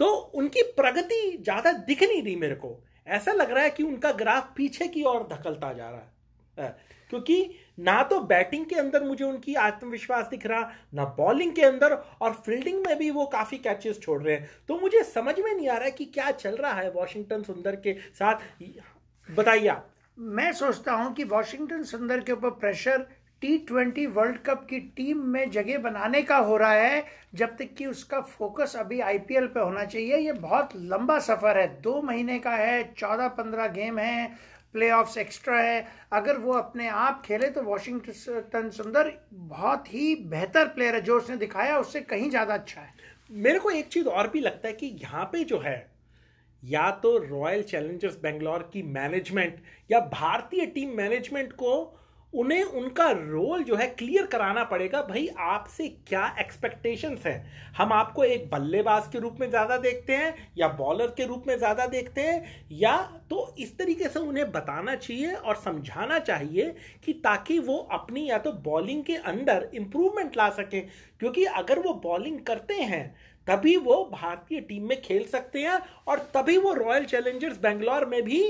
तो 0.00 0.06
उनकी 0.34 0.62
प्रगति 0.72 1.36
ज़्यादा 1.38 1.72
दिख 1.72 2.02
नहीं 2.02 2.22
रही 2.22 2.36
मेरे 2.36 2.54
को। 2.54 2.76
ऐसा 3.08 3.32
लग 3.32 3.50
रहा 3.50 3.64
है 3.64 3.70
कि 3.70 3.82
उनका 3.82 4.12
ग्राफ 4.14 4.52
पीछे 4.56 4.86
की 4.88 5.02
ओर 5.04 5.26
धकलता 5.30 5.72
जा 5.72 5.88
रहा 5.90 6.64
है, 6.64 6.76
क्योंकि 7.10 7.54
ना 7.80 8.02
तो 8.02 8.20
बैटिंग 8.20 8.64
के 8.66 8.76
अंदर 8.76 9.02
मुझे 9.02 9.24
उनकी 9.24 9.54
आत्मविश्वास 9.56 10.26
दिख 10.26 10.46
रहा, 10.46 10.70
ना 10.94 11.04
बॉलिंग 11.18 11.52
के 11.52 11.62
अंदर, 11.62 11.92
और 12.20 12.32
फील्डिंग 12.46 12.84
में 12.86 12.96
भी 12.98 13.10
वो 13.10 13.26
काफ़ी 13.26 13.58
कैचेस 13.58 14.00
छोड़ 14.00 14.22
रहे 14.22 14.34
हैं। 14.36 14.50
तो 14.68 14.78
मुझे 14.80 15.02
समझ 15.04 15.38
में 15.38 15.52
नहीं 15.54 15.68
आ 15.68 15.74
रहा 15.74 15.84
है 15.84 15.90
कि 15.90 16.04
क्या 16.04 16.30
चल 16.30 16.56
रहा 16.56 16.72
है 16.72 16.90
वॉशिंगटन 16.90 17.42
सुंदर 17.42 17.76
के 17.76 17.96
साथ। 18.14 18.64
बताइए 19.28 19.68
आप। 19.68 19.88
मैं 20.18 20.52
सोचता 20.52 20.92
हूँ 20.92 21.12
कि 21.14 21.24
वॉशिंगटन 21.24 21.82
सुंदर 21.82 22.20
के 22.20 22.32
ऊपर 22.32 22.50
pressure 22.50 23.06
T 23.42 23.56
twenty 23.58 24.04
world 24.06 24.38
cup 24.38 24.66
की 24.70 24.78
टीम 24.96 25.18
में 25.26 25.50
जगह 25.50 25.78
बनाने 25.78 26.20
का 26.22 26.36
हो 26.36 26.56
रहा 26.56 26.72
है, 26.72 27.04
जब 27.34 27.56
तक 27.56 27.74
कि 27.78 27.86
उसका 27.86 28.20
फोकस 28.20 28.74
अभी 28.76 29.00
आईपीएल 29.00 29.46
पे 29.46 29.60
होना 29.60 29.84
चाहिए। 29.84 30.16
ये 30.16 30.32
बहुत 30.32 30.70
लंबा 30.76 31.18
सफ़र 31.18 31.58
है। 31.58 31.66
दो 31.82 32.00
महीने 32.02 32.38
का 32.38 32.50
है, 32.50 32.82
चौदह 32.98 33.28
पंद्रह 33.30 33.68
गेम 33.68 33.98
है 33.98 34.30
प्ले 34.74 34.90
एक्स्ट्रा 35.18 35.58
है। 35.58 35.86
अगर 36.12 36.38
वो 36.38 36.52
अपने 36.52 36.88
आप 36.88 37.22
खेले 37.24 37.48
तो 37.50 37.62
वॉशिंगटन 37.62 38.70
सुंदर 38.72 39.12
बहुत 39.32 39.92
ही 39.94 40.14
बेहतर 40.16 40.68
प्लेयर 40.68 40.94
है, 40.94 41.00
जो 41.00 41.16
उसने 41.16 41.36
दिखाया, 41.36 41.78
उससे 41.78 42.00
कहीं 42.02 42.30
ज़्यादा 42.30 42.54
अच्छा 42.54 42.80
है। 42.80 42.94
मेरे 43.30 43.58
को 43.58 43.70
एक 43.70 43.88
चीज़ 43.88 44.08
और 44.08 44.28
भी 44.28 44.40
लगता 44.40 44.68
है 44.68 44.74
कि 44.74 44.86
यहाँ 45.02 45.24
पे 45.24 45.44
जो 45.44 45.58
है, 45.58 45.90
या 46.62 46.90
तो 47.02 47.16
रॉयल 47.18 47.62
चैलेंजर्स 47.62 48.18
बेंगलोर 48.22 48.70
की 48.72 48.82
मैनेजमेंट 48.82 49.62
या 49.90 50.00
भारतीय 50.12 50.66
टीम 50.66 50.96
मैनेजमेंट 50.96 51.52
को 51.52 51.72
उन्हें 52.32 52.62
उनका 52.62 53.10
रोल 53.10 53.62
जो 53.64 53.76
है 53.76 53.86
क्लियर 53.88 54.26
कराना 54.26 54.62
पड़ेगा 54.64 55.00
भाई 55.02 55.26
आपसे 55.38 55.88
क्या 56.08 56.24
एक्सपेक्टेशंस 56.40 57.24
है? 57.26 57.46
हम 57.76 57.92
आपको 57.92 58.24
एक 58.24 58.48
बल्लेबाज 58.50 59.08
के 59.12 59.18
रूप 59.18 59.36
में 59.40 59.48
ज़्यादा 59.50 59.76
देखते 59.78 60.16
हैं 60.16 60.34
या 60.58 60.68
बॉलर 60.78 61.14
के 61.16 61.26
रूप 61.26 61.44
में 61.46 61.56
ज़्यादा 61.58 61.86
देखते 61.86 62.20
हैं 62.20 62.66
या 62.72 62.96
तो 63.30 63.54
इस 63.58 63.76
तरीके 63.78 64.08
से 64.08 64.20
उन्हें 64.20 64.50
बताना 64.52 64.94
चाहिए 64.96 65.32
और 65.32 65.56
समझाना 65.56 66.18
चाहिए 66.20 66.74
कि 67.04 67.12
ताकि 67.24 67.58
वो 67.60 67.76
अपनी 67.92 68.28
या 68.30 68.38
तो 68.38 68.52
बॉलिंग 68.62 69.02
के 69.04 69.16
अंदर 69.16 69.68
इंप्रूवमेंट 69.74 70.36
ला 70.36 70.48
सकें। 70.52 70.82
क्योंकि 71.20 71.44
अगर 71.44 71.78
वो 71.78 71.94
बॉलिंग 72.04 72.40
करते 72.40 72.74
हैं 72.74 73.04
तभी 73.46 73.76
वो 73.76 74.04
भारतीय 74.12 74.60
टीम 74.60 74.88
में 74.88 75.00
खेल 75.02 75.24
सकते 75.26 75.60
हैं 75.60 75.78
और 76.08 76.18
तभी 76.34 76.56
वो 76.58 76.72
रॉयल 76.74 77.04
चैलेंजर्स 77.04 77.58
बेंगलोर 77.58 78.06
में 78.06 78.22
भी 78.22 78.42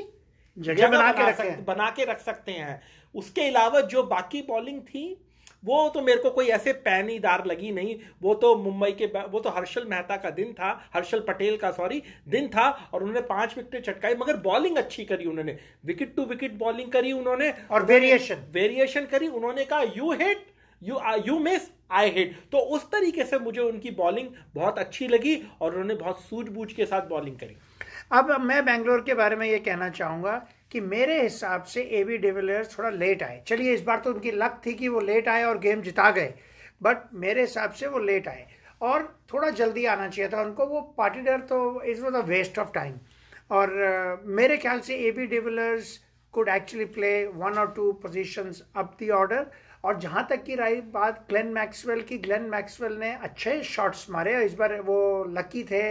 जगह 0.57 0.89
बना 0.89 1.11
के 1.13 1.27
रख 1.27 1.61
बना 1.67 1.91
के 1.91 2.05
रख 2.05 2.21
सकते 2.21 2.53
हैं। 2.53 2.81
उसके 3.15 3.49
अलावा 3.49 3.81
जो 3.83 4.03
बाकी 4.05 4.43
बॉलिंग 4.43 4.81
थी 4.83 5.17
वो 5.65 5.89
तो 5.95 6.01
मेरे 6.01 6.23
को 6.23 6.31
कोई 6.31 6.47
ऐसे 6.49 6.73
पैनीदार 6.75 7.45
लगी 7.47 7.71
नहीं। 7.73 7.97
वो 8.23 8.35
तो 8.35 8.55
मुंबई 8.57 8.91
के 8.93 9.07
वो 9.07 9.41
तो 9.41 9.51
हर्षल 9.51 9.85
मेहता 9.87 10.17
का 10.17 10.31
दिन 10.31 10.53
था 10.53 10.71
हर्षल 10.95 11.21
पटेल 11.21 11.57
का 11.57 11.71
सॉरी 11.71 12.03
दिन 12.29 12.47
था 12.49 12.69
और 12.93 13.03
उन्होंने 13.03 13.21
पाँच 13.27 13.57
विकेट 13.57 13.85
चटकाई 13.87 14.15
मगर 14.15 14.37
बॉलिंग 14.43 14.77
अच्छी 14.77 15.05
करी 15.05 15.25
उन्होंने। 15.25 15.57
विकेट 15.87 16.15
टू 16.17 16.25
विकेट 16.25 16.55
बॉलिंग 16.59 16.91
करी 16.93 17.13
उन्होंने 17.13 17.53
और 17.71 17.85
वेरिएशन 17.87 18.47
वेरिएशन 18.53 19.07
करी 19.07 19.29
उन्होंने 19.29 19.65
कहा 19.65 19.83
you 19.97 20.13
hit 20.13 20.47
you 20.83 21.01
you 21.27 21.39
miss 21.39 21.71
I 21.91 22.11
hit 22.11 22.37
तो 22.53 22.59
उस 22.75 22.85
तरीके 22.93 23.25
से 23.25 23.39
मुझे 23.39 23.61
उनकी 23.61 23.91
बॉलिंग 23.91 24.29
बहुत 24.55 24.79
अच्छी 24.79 25.09
लगी 25.09 25.37
और 25.61 25.71
उन्होंने 25.71 25.95
बहुत 25.95 26.21
सूझबूझ 26.21 26.73
के 26.73 26.87
साथ 26.87 27.09
बॉलिंग 27.09 27.37
करी। 27.37 27.57
अब 28.13 28.31
मैं 28.41 28.65
बेंगलोर 28.65 29.01
के 29.01 29.15
बारे 29.15 29.37
में 29.37 29.47
ये 29.47 29.59
कहना 29.59 29.89
चाहूँगा 29.91 30.35
कि 30.71 30.81
मेरे 30.81 31.21
हिसाब 31.23 31.63
से 31.63 31.83
ए 31.83 32.03
बी 32.05 32.17
डिविलियर्स 32.19 32.79
थोड़ा 32.79 32.91
लेट 32.91 33.23
आए। 33.23 33.43
चलिए 33.47 33.75
इस 33.75 33.83
बार 33.83 34.01
तो 34.01 34.13
उनकी 34.13 34.31
लक 34.31 34.61
थी 34.67 34.75
कि 34.75 34.89
वो 34.89 35.01
लेट 35.01 35.29
आए 35.29 35.43
और 35.45 35.59
गेम 35.59 35.83
जिता 35.83 36.11
गए। 36.11 36.35
बट 36.83 36.97
मेरे 37.15 37.41
हिसाब 37.41 37.71
से 37.71 37.87
वो 37.87 37.99
लेट 37.99 38.29
आए। 38.29 38.47
और 38.83 39.03
थोड़ा 39.33 39.51
जल्दी 39.51 39.85
आना 39.85 40.09
चाहिए 40.09 40.31
था 40.33 40.43
उनको। 40.43 40.67
वो 40.67 40.81
पार्टीडर 40.99 41.41
तो 41.41 41.83
is 41.83 42.03
was 42.03 42.15
a 42.15 42.21
waste 42.27 42.59
of 42.59 42.73
time 42.75 42.95
और 43.51 43.69
uh, 43.69 44.29
मेरे 44.29 44.57
ख्याल 44.57 44.81
से 44.81 44.97
A 44.97 45.11
B 45.11 45.27
de Villiers 45.27 45.99
could 46.35 46.49
actually 46.49 46.85
play 46.85 47.27
one 47.27 47.59
और 47.59 47.73
two 47.77 47.93
position 47.93 48.53
up 48.77 48.97
the 48.99 49.09
order 49.11 49.47
और 49.85 49.99
जहाँ 50.01 50.27
तक 50.31 50.43
की 50.45 50.55
रही 50.55 50.81
बात 50.95 51.25
ग्लेन 51.29 51.47
मैक्सवेल 51.47 52.03
की। 52.03 52.19
ग्लेन 52.19 52.43
मैक्सवेल 52.43 52.93
ने 52.93 53.13
अच्छे 53.23 53.63
शॉट्स 53.65 54.07
मारे 54.11 54.45
इस 54.45 54.55
बार 54.55 54.81
वो 54.81 55.25
लकी 55.29 55.63
थे। 55.65 55.83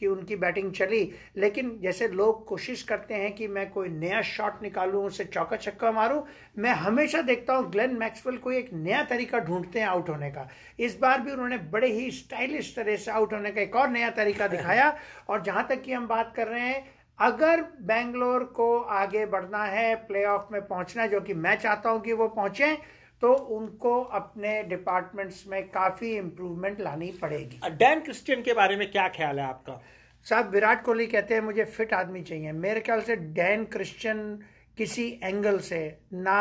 कि 0.00 0.06
उनकी 0.06 0.36
बैटिंग 0.36 0.72
चली। 0.72 1.10
लेकिन 1.36 1.78
जैसे 1.82 2.08
लोग 2.08 2.44
कोशिश 2.46 2.82
करते 2.82 3.14
हैं 3.14 3.34
कि 3.34 3.48
मैं 3.48 3.68
कोई 3.70 3.88
नया 3.88 4.22
शॉट 4.22 4.62
निकालूं, 4.62 5.04
उसे 5.04 5.24
चौका 5.24 5.56
छक्का 5.56 5.92
मारूं, 5.92 6.22
मैं 6.58 6.70
हमेशा 6.70 7.22
देखता 7.22 7.54
हूँ 7.54 7.70
ग्लेन 7.70 7.96
मैक्सवेल 7.96 8.36
कोई 8.36 8.56
एक 8.56 8.72
नया 8.72 9.02
तरीका 9.04 9.38
ढूंढते 9.38 9.80
हैं 9.80 9.86
आउट 9.86 10.08
होने 10.08 10.30
का। 10.30 10.48
इस 10.80 10.98
बार 10.98 11.20
भी 11.20 11.32
उन्होंने 11.32 11.58
बड़े 11.58 11.92
ही 11.92 12.10
स्टाइलिश 12.10 12.74
तरह 12.76 12.96
से 12.96 13.10
आउट 13.10 13.32
होने 13.32 13.50
का 13.50 13.60
एक 13.60 13.76
और 13.76 13.88
नया 13.88 14.10
तरीका 14.10 14.48
दिखाया। 14.48 14.96
और 15.28 15.42
जहाँ 15.42 15.66
तक 15.68 15.82
कि 15.82 15.92
हम 15.92 16.06
बात 16.08 16.32
कर 16.36 16.48
रहे 16.48 16.60
हैं, 16.60 16.84
अगर 17.18 17.60
बेंगलोर 17.80 18.44
को 18.44 18.78
आगे 18.78 19.26
बढ़ना 19.26 19.64
है, 19.64 19.94
प्लेऑफ 19.96 20.48
में 20.52 20.66
पहुँचना 20.66 21.02
है, 21.02 21.08
जो 21.08 21.20
कि 21.20 21.34
मैं 21.34 21.56
चाहता 21.58 21.90
हूँ 21.90 22.00
कि 22.00 22.12
वो 22.12 22.28
पहुँचे 22.28 22.76
तो 23.22 23.32
उनको 23.32 24.00
अपने 24.14 24.62
डिपार्टमेंट्स 24.62 25.44
में 25.48 25.62
काफ़ी 25.70 26.10
इंप्रूवमेंट 26.16 26.80
लानी 26.80 27.10
पड़ेगी। 27.22 27.60
डैन 27.76 28.00
क्रिस्टियन 28.00 28.42
के 28.42 28.52
बारे 28.54 28.76
में 28.76 28.90
क्या 28.90 29.08
ख्याल 29.08 29.38
है 29.40 29.46
आपका? 29.46 29.80
साहब 30.26 30.50
विराट 30.50 30.84
कोहली 30.84 31.06
कहते 31.06 31.34
हैं 31.34 31.40
मुझे 31.42 31.64
फिट 31.66 31.92
आदमी 31.94 32.22
चाहिए। 32.22 32.52
मेरे 32.54 32.80
ख्याल 32.80 33.00
से 33.02 33.16
डैन 33.16 33.64
क्रिश्चियन 33.72 34.18
किसी 34.78 35.08
एंगल 35.22 35.58
से 35.60 35.80
ना 36.14 36.38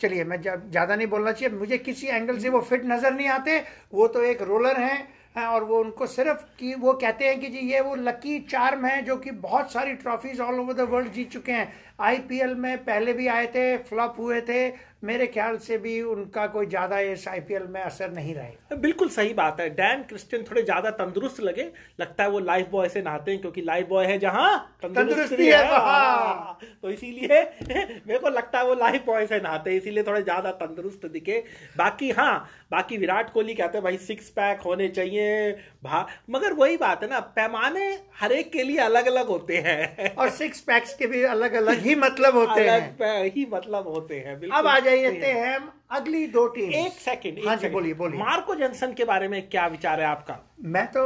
चलिए 0.00 0.24
मैं 0.24 0.40
ज़्यादा 0.40 0.96
नहीं 0.96 1.06
बोलना 1.06 1.32
चाहिए। 1.32 1.54
मुझे 1.56 1.78
किसी 1.78 2.06
एंगल 2.06 2.38
से 2.38 2.48
वो 2.48 2.60
फिट 2.62 2.84
नज़र 2.84 3.12
नहीं 3.12 3.28
आते। 3.28 3.58
वो 3.92 4.06
तो 4.08 4.22
एक 4.24 4.42
रोलर 4.42 4.80
हैं 4.80 4.98
और 5.38 5.64
वो 5.64 5.78
उनको 5.80 6.06
सिर्फ़ 6.06 6.44
कि 6.58 6.74
वो 6.74 6.92
कहते 6.92 7.24
हैं 7.24 7.38
कि 7.40 7.48
जी, 7.48 7.58
ये 7.58 7.80
वो 7.80 7.94
लकी 7.94 8.38
चार्म 8.40 8.84
है 8.86 9.02
जो 9.02 9.16
कि 9.16 9.30
बहुत 9.30 9.72
सारी 9.72 9.92
trophies 9.94 10.40
all 10.40 10.60
over 10.60 10.72
the 10.74 10.88
world 10.90 11.12
जीत 11.12 11.30
चुके 11.32 11.52
हैं। 11.52 11.72
आईपीएल 12.00 12.54
में 12.54 12.76
पहले 12.84 13.12
भी 13.12 13.26
आए 13.26 13.46
थे 13.46 13.76
फ्लॉप 13.78 14.16
हुए 14.18 14.40
थे 14.40 14.68
मेरे 15.02 15.26
ख्याल 15.26 15.56
से 15.58 15.76
भी 15.78 16.00
उनका 16.02 16.46
कोई 16.46 16.66
ज़्यादा 16.66 16.98
इस 17.00 17.26
आईपीएल 17.28 17.62
में 17.70 17.80
असर 17.80 18.10
नहीं 18.10 18.34
रहेगा। 18.34 18.76
बिल्कुल 18.76 19.08
सही 19.08 19.34
बात 19.34 19.60
है। 19.60 19.68
डैन 19.70 20.02
क्रिस्टियन 20.02 20.44
थोड़े 20.50 20.62
ज़्यादा 20.62 20.90
तंदुरुस्त 20.92 21.40
लगे। 21.40 21.70
लगता 22.00 22.24
है 22.24 22.30
वो 22.30 22.38
लाइफ 22.40 22.68
बॉय 22.70 22.88
से 22.88 23.02
नहाते 23.02 23.30
हैं 23.30 23.40
क्योंकि 23.40 23.62
लाइफ 23.62 23.88
बॉय 23.88 24.06
है 24.06 24.18
जहाँ 24.18 24.78
तंदुरुस्ती 24.82 25.46
है 25.46 25.62
तो, 25.62 25.74
हाँ। 25.76 26.58
तो 26.82 26.90
इसीलिए 26.90 27.42
मेरे 28.06 28.18
को 28.18 28.28
लगता 28.28 28.58
है 28.58 28.64
वो 28.66 28.74
लाइफ 28.74 29.04
बॉय 29.06 29.26
से 29.26 29.40
नहाते 29.40 29.70
हैं 29.70 29.76
इसीलिए 29.78 30.02
थोड़े 30.02 30.22
ज़्यादा 30.22 30.50
तंदुरुस्त 30.56 31.06
दिखे। 31.08 31.42
बाकी 31.76 32.10
हाँ 32.10 32.48
बाकी 32.70 32.96
विराट 32.96 33.32
कोहली 33.32 33.54
कहते 33.54 33.78
हैं 33.78 33.84
भाई 33.84 33.96
सिक्स 33.98 34.28
पैक 34.30 34.60
होने 34.60 34.88
चाहिए। 34.88 35.52
भा 35.84 36.06
मगर 36.30 36.52
वही 36.54 36.76
बात 36.76 37.02
है 37.02 37.08
ना 37.10 37.20
पैमाने 37.36 37.86
हर 38.20 38.32
एक 38.32 38.50
के 38.52 38.62
लिए 38.62 38.78
अलग 38.80 39.06
अलग 39.06 39.26
होते 39.28 39.56
हैं। 39.58 40.14
और 40.16 40.30
सिक्स 40.32 40.60
पैक्स 40.62 40.94
के 40.94 41.06
भी 41.06 41.22
अलग 41.36 41.54
अलग 41.54 41.78
ही 41.80 41.94
मतलब 41.96 42.36
होते 42.36 42.68
हैं। 42.68 43.24
ही 43.26 43.46
मतलब 43.52 43.88
होते 43.88 44.18
हैं 44.18 44.34
अब 44.50 44.66
जाइए 44.86 45.32
हम 45.40 45.72
अगली 45.96 46.26
दो 46.28 46.46
टीम 46.54 46.70
एक 46.76 46.92
सेकंड 47.00 47.46
हाँ 47.46 47.56
जी 47.56 47.68
बोलिए 47.70 47.94
बोलिए। 47.94 48.20
मार्को 48.20 48.54
जेंसन 48.54 48.92
के 48.92 49.04
बारे 49.04 49.28
में 49.28 49.48
क्या 49.48 49.66
विचार 49.68 50.00
है 50.00 50.06
आपका? 50.06 50.38
मैं 50.60 50.86
तो 50.88 51.02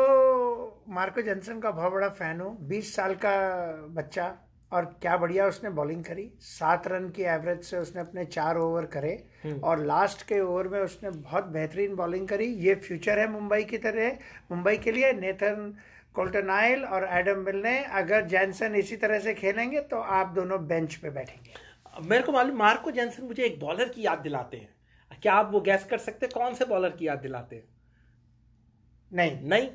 मार्को 0.90 1.22
जेंसन 1.22 1.58
का 1.60 1.70
बहुत 1.70 1.92
बड़ा 1.92 2.08
फ़ैन 2.10 2.40
हूँ। 2.40 2.56
बीस 2.68 2.94
साल 2.96 3.14
का 3.24 3.34
बच्चा 3.96 4.32
और 4.72 4.84
क्या 5.02 5.16
बढ़िया 5.16 5.46
उसने 5.46 5.70
बॉलिंग 5.70 6.02
करी। 6.04 6.30
सात 6.40 6.86
रन 6.88 7.08
की 7.10 7.22
एवरेज 7.24 7.62
से 7.64 7.78
उसने 7.78 8.00
अपने 8.00 8.24
चार 8.26 8.58
ओवर 8.58 8.84
करे 8.92 9.12
हम्म। 9.44 9.60
और 9.60 9.84
लास्ट 9.86 10.22
के 10.22 10.40
ओवर 10.40 10.68
में 10.68 10.80
उसने 10.80 11.10
बहुत 11.10 11.46
बेहतरीन 11.54 11.94
बॉलिंग 11.96 12.28
करी। 12.28 12.46
ये 12.66 12.74
फ्यूचर 12.86 13.18
है 13.18 13.30
मुंबई 13.30 13.62
की 13.64 13.78
तरह। 13.78 14.18
मुंबई 14.50 14.76
के 14.76 14.92
लिए 14.92 15.12
नेथन 15.12 15.74
कोल्टनाइल 16.14 16.84
और 16.84 17.08
एडम 17.12 17.38
मिल 17.38 17.56
ने 17.62 17.78
अगर 17.98 18.24
जैनसन 18.28 18.74
इसी 18.76 18.96
तरह 18.96 19.18
से 19.18 19.34
खेलेंगे 19.34 19.80
तो 19.90 19.96
आप 20.14 20.32
दोनों 20.34 20.66
बेंच 20.68 20.94
पे 20.94 21.10
बैठेंगे। 21.10 21.68
मेरे 22.02 22.22
को 22.22 22.32
मालूम 22.32 22.56
मार्को 22.56 22.90
जैनसन 22.90 23.22
मुझे 23.22 23.44
एक 23.44 23.60
बॉलर 23.60 23.88
की 23.88 24.06
याद 24.06 24.18
दिलाते 24.18 24.56
हैं। 24.56 24.74
क्या 25.22 25.34
आप 25.34 25.52
वो 25.52 25.60
गैस 25.60 25.84
कर 25.84 25.98
सकते 25.98 26.26
हैं 26.26 26.44
कौन 26.44 26.54
से 26.54 26.64
बॉलर 26.64 26.90
की 26.90 27.06
याद 27.06 27.18
दिलाते 27.18 27.56
हैं? 27.56 27.64
नहीं। 29.12 29.40
नहीं। 29.42 29.70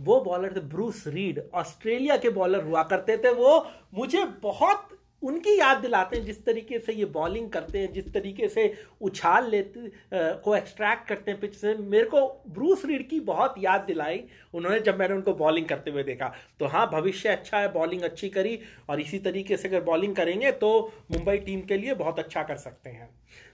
वो 0.00 0.20
बॉलर 0.20 0.56
थे 0.56 0.60
ब्रूस 0.60 1.06
रीड। 1.06 1.50
ऑस्ट्रेलिया 1.54 2.16
के 2.16 2.28
बॉलर 2.28 2.64
हुआ 2.64 2.82
करते 2.82 3.18
थे 3.18 3.32
वो। 3.32 3.70
मुझे 3.94 4.24
बहुत 4.24 4.95
उनकी 5.26 5.58
याद 5.58 5.78
दिलाते 5.78 6.16
हैं, 6.16 6.24
जिस 6.24 6.44
तरीके 6.44 6.78
से 6.78 6.92
ये 6.92 7.04
बॉलिंग 7.12 7.48
करते 7.50 7.78
हैं, 7.78 7.92
जिस 7.92 8.12
तरीके 8.14 8.48
से 8.48 8.72
उछाल 9.00 9.50
लेते 9.50 9.90
को 10.14 10.54
एक्सट्रैक्ट 10.56 11.06
करते 11.08 11.30
हैं 11.30 11.40
पिच 11.40 11.54
से। 11.54 11.74
मेरे 11.74 12.04
को 12.06 12.20
ब्रूस 12.48 12.84
रीड 12.84 13.08
की 13.08 13.20
बहुत 13.22 13.54
याद 13.58 13.80
दिलाई 13.86 14.22
उन्होंने 14.54 14.80
जब 14.80 14.98
मैंने 14.98 15.14
उनको 15.14 15.34
बॉलिंग 15.34 15.66
करते 15.66 15.90
हुए 15.90 16.02
देखा। 16.04 16.32
तो 16.60 16.66
हाँ 16.66 16.88
भविष्य 16.90 17.28
अच्छा 17.28 17.58
है 17.58 17.72
बॉलिंग 17.72 18.02
अच्छी 18.02 18.28
करी 18.28 18.58
और 18.88 19.00
इसी 19.00 19.18
तरीके 19.20 19.56
से 19.56 19.68
अगर 19.68 19.82
बॉलिंग 19.84 20.14
करेंगे 20.16 20.52
तो 20.54 20.70
मुंबई 21.12 21.36
टीम 21.38 21.60
के 21.62 21.76
लिए 21.76 21.94
बहुत 21.96 22.18
अच्छा 22.18 22.42
कर 22.42 22.56
सकते 22.58 22.90
हैं। 22.90 23.08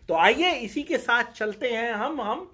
तो 0.08 0.14
आइए 0.16 0.50
इसी 0.60 0.82
के 0.82 0.98
साथ 0.98 1.32
चलते 1.34 1.68
हैं 1.68 1.92
हम 1.94 2.20
हम 2.20 2.50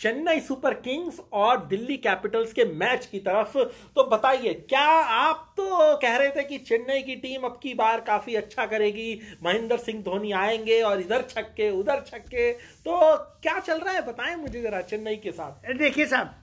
चेन्नई 0.00 0.40
सुपर 0.40 0.74
किंग्स 0.76 1.20
और 1.32 1.64
दिल्ली 1.66 1.96
कैपिटल्स 1.96 2.52
के 2.52 2.64
मैच 2.74 3.06
की 3.06 3.18
तरफ़। 3.18 3.56
तो 3.96 4.04
बताइए, 4.06 4.52
क्या 4.68 4.80
आप 4.80 5.54
तो 5.56 5.96
कह 5.96 6.16
रहे 6.16 6.30
थे 6.30 6.44
कि 6.44 6.58
चेन्नई 6.60 7.02
की 7.02 7.16
टीम 7.16 7.42
अब 7.42 7.58
की 7.62 7.74
बार 7.74 8.00
काफ़ी 8.00 8.34
अच्छा 8.34 8.66
करेगी, 8.66 9.20
महेंद्र 9.44 9.76
सिंह 9.78 10.02
धोनी 10.02 10.32
आएँगे 10.34 10.80
और 10.82 11.00
इधर 11.00 11.22
छक्के, 11.24 11.70
उधर 11.70 12.00
छक्के। 12.06 12.52
तो 12.52 13.16
क्या 13.42 13.58
चल 13.60 13.78
रहा 13.78 13.94
है? 13.94 14.06
बताएँ 14.06 14.34
मुझे 14.36 14.62
जरा 14.62 14.80
चेन्नई 14.82 15.16
के 15.16 15.32
साथ। 15.32 15.72
देखिए 15.74 16.06
साहब 16.06 16.40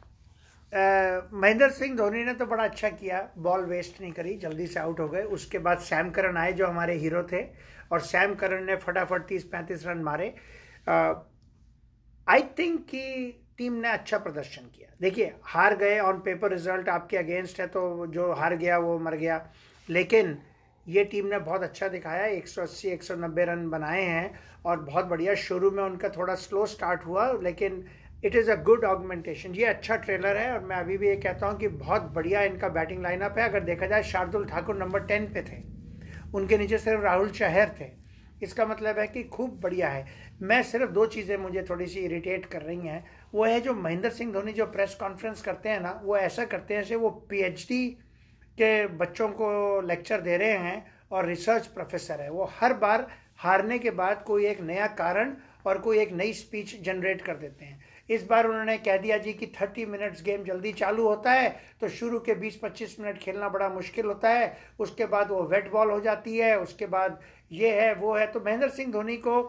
महेंद्र 1.33 1.69
सिंह 1.71 1.95
धोनी 1.97 2.23
ने 2.23 2.33
तो 2.33 2.45
बड़ा 2.45 2.63
अच्छा 2.63 2.89
किया, 2.89 3.27
बॉल 3.37 3.65
वेस्ट 3.65 3.99
नहीं 4.01 4.11
करी, 4.11 4.35
जल्दी 4.37 4.67
से 4.67 4.79
आउट 4.79 4.99
हो 4.99 5.07
गए। 5.07 5.23
उसके 5.29 5.59
बाद 5.59 5.79
सैम 5.79 6.09
करन 6.09 6.37
आए 6.37 6.53
जो 6.53 6.67
हमारे 6.67 6.93
हीरो 6.95 7.23
थे, 7.23 7.41
और 7.91 7.99
सैम 8.01 8.35
करन 8.35 8.63
ने 8.63 8.75
फटाफट 8.77 9.25
तीस 9.27 9.43
पैंतीस 9.43 9.85
रन 9.87 10.03
मारे। 10.03 10.33
आई 12.27 12.41
थिंक 12.59 12.79
कि 12.85 13.37
टीम 13.57 13.73
ने 13.73 13.89
अच्छा 13.89 14.17
प्रदर्शन 14.17 14.61
किया। 14.61 14.95
देखिए, 15.01 15.33
हार 15.43 15.75
गए 15.75 15.99
ऑन 15.99 16.19
पेपर 16.19 16.51
रिज़ल्ट 16.51 16.89
आपके 16.89 17.17
अगेंस्ट 17.17 17.59
है 17.59 17.67
तो 17.67 18.07
जो 18.07 18.31
हार 18.33 18.55
गया, 18.55 18.77
वो 18.77 18.99
मर 18.99 19.15
गया। 19.15 19.45
लेकिन 19.89 20.37
ये 20.87 21.03
टीम 21.03 21.25
ने 21.25 21.39
बहुत 21.39 21.63
अच्छा 21.63 21.87
दिखाया 21.87 22.25
180 22.25 22.89
190 22.89 23.43
रन 23.43 23.69
बनाए 23.69 24.03
हैं, 24.03 24.39
और 24.65 24.79
बहुत 24.79 25.05
बढ़िया। 25.05 25.35
शुरू 25.35 25.71
में 25.71 25.83
उनका 25.83 26.09
थोड़ा 26.09 26.35
स्लो 26.35 26.65
स्टार्ट 26.65 27.05
हुआ, 27.05 27.31
लेकिन 27.33 27.83
it 28.23 28.35
is 28.35 28.51
a 28.51 28.55
good 28.55 28.83
augmentation 28.85 29.55
ये 29.55 29.65
अच्छा 29.65 29.95
ट्रेलर 29.95 30.37
है, 30.37 30.51
और 30.53 30.59
मैं 30.59 30.75
अभी 30.75 30.97
भी 30.97 31.07
ये 31.07 31.15
कहता 31.15 31.47
हूँ 31.47 31.57
कि 31.59 31.67
बहुत 31.67 32.01
बढ़िया 32.01 32.41
इनका 32.41 32.69
बैटिंग 32.69 33.01
लाइनअप 33.03 33.37
है। 33.37 33.49
अगर 33.49 33.59
देखा 33.59 33.85
जाए, 33.85 34.03
शार्दुल 34.03 34.45
ठाकुर 34.45 34.75
नंबर 34.75 34.99
टेन 34.99 35.25
पे 35.25 35.41
थे। 35.41 35.63
उनके 36.33 36.57
नीचे 36.57 36.77
सिर्फ़ 36.77 37.01
राहुल 37.01 37.29
चहर 37.29 37.75
थे। 37.79 37.89
इसका 38.41 38.65
मतलब 38.65 38.99
है 38.99 39.07
कि 39.07 39.23
खूब 39.23 39.59
बढ़िया 39.59 39.89
है। 39.89 40.05
मैं 40.41 40.61
सिर्फ़ 40.63 40.91
दो 40.91 41.05
चीज़ें 41.05 41.35
मुझे 41.37 41.61
थोड़ी 41.69 41.85
सी 41.87 41.99
इरिटेट 41.99 42.45
कर 42.45 42.61
रही 42.61 42.87
हैं। 42.87 43.03
वो 43.33 43.43
है 43.45 43.59
जो 43.61 43.73
महेंद्र 43.73 44.09
सिंह 44.09 44.31
धोनी 44.33 44.53
जो 44.53 44.65
प्रेस 44.67 44.95
कॉन्फ्रेंस 44.99 45.41
करते 45.41 45.69
हैं 45.69 45.79
ना, 45.79 45.99
वो 46.03 46.17
ऐसा 46.17 46.45
करते 46.45 46.73
हैं 46.73 46.81
जैसे 46.81 46.95
वो 46.95 47.09
पीएचडी 47.29 47.87
के 48.57 48.87
बच्चों 48.87 49.27
को 49.29 49.81
लेक्चर 49.81 50.21
दे 50.21 50.37
रहे 50.37 50.57
हैं 50.59 50.85
और 51.11 51.25
रिसर्च 51.25 51.67
प्रोफेसर 51.67 52.21
है। 52.21 52.29
वो 52.31 52.49
हर 52.53 52.73
बार 52.75 53.07
हारने 53.39 53.77
के 53.79 53.91
बाद 53.91 54.23
कोई 54.23 54.45
एक 54.45 54.61
नया 54.61 54.87
कारण 54.97 55.33
और 55.65 55.77
कोई 55.77 55.99
एक 55.99 56.11
नई 56.11 56.33
स्पीच 56.33 56.75
जनरेट 56.83 57.21
कर 57.21 57.35
देते 57.35 57.65
हैं। 57.65 57.79
इस 58.09 58.25
बार 58.27 58.47
उन्होंने 58.47 58.77
कह 58.77 58.97
दिया 58.97 59.17
जी 59.17 59.33
कि 59.33 59.45
30 59.55 59.85
मिनट्स 59.85 60.23
गेम 60.23 60.43
जल्दी 60.43 60.71
चालू 60.73 61.07
होता 61.07 61.31
है 61.31 61.49
तो 61.81 61.87
शुरू 61.89 62.19
के 62.19 62.35
20-25 62.35 62.99
मिनट 62.99 63.17
खेलना 63.17 63.49
बड़ा 63.49 63.69
मुश्किल 63.69 64.05
होता 64.05 64.29
है। 64.29 64.57
उसके 64.79 65.05
बाद 65.05 65.31
वो 65.31 65.43
वेट 65.43 65.71
बॉल 65.71 65.91
हो 65.91 65.99
जाती 65.99 66.37
है, 66.37 66.57
उसके 66.59 66.85
बाद 66.87 67.19
ये 67.51 67.69
है, 67.71 67.93
वो 67.95 68.15
है। 68.15 68.27
तो 68.27 68.39
महेंद्र 68.39 68.69
सिंह 68.69 68.91
धोनी 68.91 69.17
को 69.17 69.41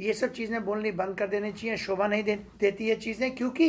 ये 0.00 0.12
सब 0.12 0.32
चीज़ें 0.32 0.64
बोलनी 0.64 0.90
बंद 0.92 1.16
कर 1.18 1.26
देनी 1.28 1.52
चाहिए 1.52 1.76
शोभा 1.76 2.06
नहीं 2.06 2.22
दे, 2.24 2.34
देती 2.60 2.88
है 2.88 2.94
चीज़ें 2.96 3.34
क्योंकि 3.34 3.64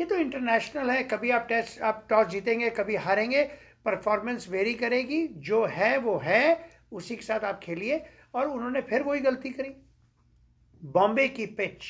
ये 0.00 0.04
तो 0.04 0.16
इंटरनेशनल 0.16 0.90
है। 0.90 1.02
कभी 1.04 1.30
आप 1.30 1.46
टेस्ट 1.48 1.80
आप 1.82 2.06
टॉस 2.10 2.26
जीतेंगे 2.26 2.70
कभी 2.70 2.96
हारेंगे 2.96 3.42
परफॉर्मेंस 3.86 4.48
वेरी 4.50 4.74
करेगी। 4.74 5.26
जो 5.28 5.64
है 5.66 5.96
वो 5.98 6.16
है 6.18 6.68
उसी 6.92 7.16
के 7.16 7.22
साथ 7.22 7.44
आप 7.44 7.60
खेलिए। 7.62 8.04
और 8.34 8.48
उन्होंने 8.48 8.80
फिर 8.82 9.02
वही 9.02 9.20
गलती 9.20 9.50
करी। 9.50 9.74
बॉम्बे 10.82 11.28
की 11.28 11.46
पिच 11.56 11.84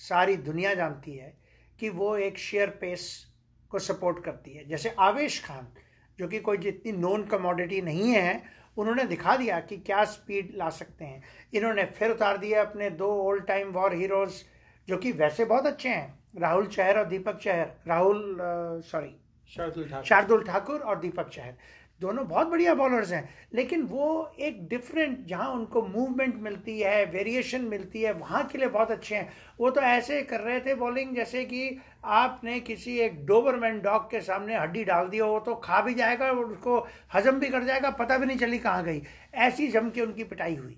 सारी 0.00 0.36
दुनिया 0.38 0.74
जानती 0.74 1.12
है 1.12 1.32
कि 1.78 1.88
वो 1.90 2.16
एक 2.18 2.38
शेयर 2.38 2.68
पेस 2.80 3.04
को 3.70 3.78
सपोर्ट 3.78 4.24
करती 4.24 4.52
है। 4.52 4.68
जैसे 4.68 4.94
आवेश 4.98 5.40
खान 5.44 5.66
जो 6.18 6.28
कि 6.28 6.38
कोई 6.40 6.56
जितनी 6.56 6.92
नॉन 6.92 7.24
कमोडिटी 7.26 7.80
नहीं 7.80 8.10
है 8.10 8.42
उन्होंने 8.76 9.04
दिखा 9.04 9.36
दिया 9.36 9.58
कि 9.60 9.76
क्या 9.78 10.04
स्पीड 10.04 10.52
ला 10.56 10.68
सकते 10.70 11.04
हैं। 11.04 11.22
इन्होंने 11.54 11.84
फिर 11.96 12.10
उतार 12.10 12.38
दिया 12.38 12.62
अपने 12.62 12.90
दो 12.92 13.10
ओल्ड 13.22 13.46
टाइम 13.46 13.70
वॉर 13.72 13.94
हीरोज 13.94 14.42
जो 14.88 14.96
कि 14.96 15.12
वैसे 15.12 15.44
बहुत 15.44 15.66
अच्छे 15.66 15.88
हैं। 15.88 16.18
राहुल 16.38 16.66
चहर 16.66 16.98
और 16.98 17.06
दीपक 17.06 17.38
चहर। 17.38 17.70
राहुल 17.88 18.36
सॉरी 18.84 19.16
शार्दुल 20.04 20.42
ठाकुर 20.44 20.80
और 20.80 20.98
दीपक 20.98 21.28
चहर। 21.28 21.54
दोनों 22.04 22.26
बहुत 22.28 22.46
बढ़िया 22.46 22.74
बॉलर्स 22.74 23.12
हैं, 23.12 23.28
लेकिन 23.54 23.82
वो 23.82 24.34
एक 24.40 24.66
डिफरेंट 24.68 25.26
जहाँ 25.26 25.48
उनको 25.50 25.82
मूवमेंट 25.84 26.34
मिलती 26.42 26.78
है 26.80 27.04
वेरिएशन 27.06 27.64
मिलती 27.64 28.02
है, 28.02 28.12
वहाँ 28.14 28.44
के 28.44 28.58
लिए 28.58 28.68
बहुत 28.68 28.90
अच्छे 28.90 29.14
हैं। 29.14 29.32
वो 29.60 29.70
तो 29.70 29.80
ऐसे 29.82 30.22
कर 30.22 30.40
रहे 30.40 30.60
थे 30.60 30.74
बॉलिंग 30.74 31.14
जैसे 31.16 31.44
कि 31.44 31.78
आपने 32.04 32.58
किसी 32.60 32.98
एक 33.00 33.24
डोबरमैन 33.26 33.80
डॉग 33.80 34.10
के 34.10 34.20
सामने 34.20 34.56
हड्डी 34.56 34.84
डाल 34.84 35.08
दी 35.08 35.18
हो, 35.18 35.28
वो 35.28 35.38
तो 35.40 35.54
खा 35.54 35.80
भी 35.80 35.94
जाएगा 35.94 36.26
और 36.26 36.44
उसको 36.44 36.78
हजम 37.14 37.38
भी 37.40 37.48
कर 37.48 37.64
जाएगा, 37.64 37.90
पता 37.92 38.18
भी 38.18 38.26
नहीं 38.26 38.38
चली 38.38 38.58
कहाँ 38.58 38.84
गई। 38.84 39.02
ऐसी 39.34 39.68
जम 39.68 39.90
के 39.90 40.00
उनकी 40.00 40.24
पिटाई 40.24 40.54
हुई। 40.54 40.76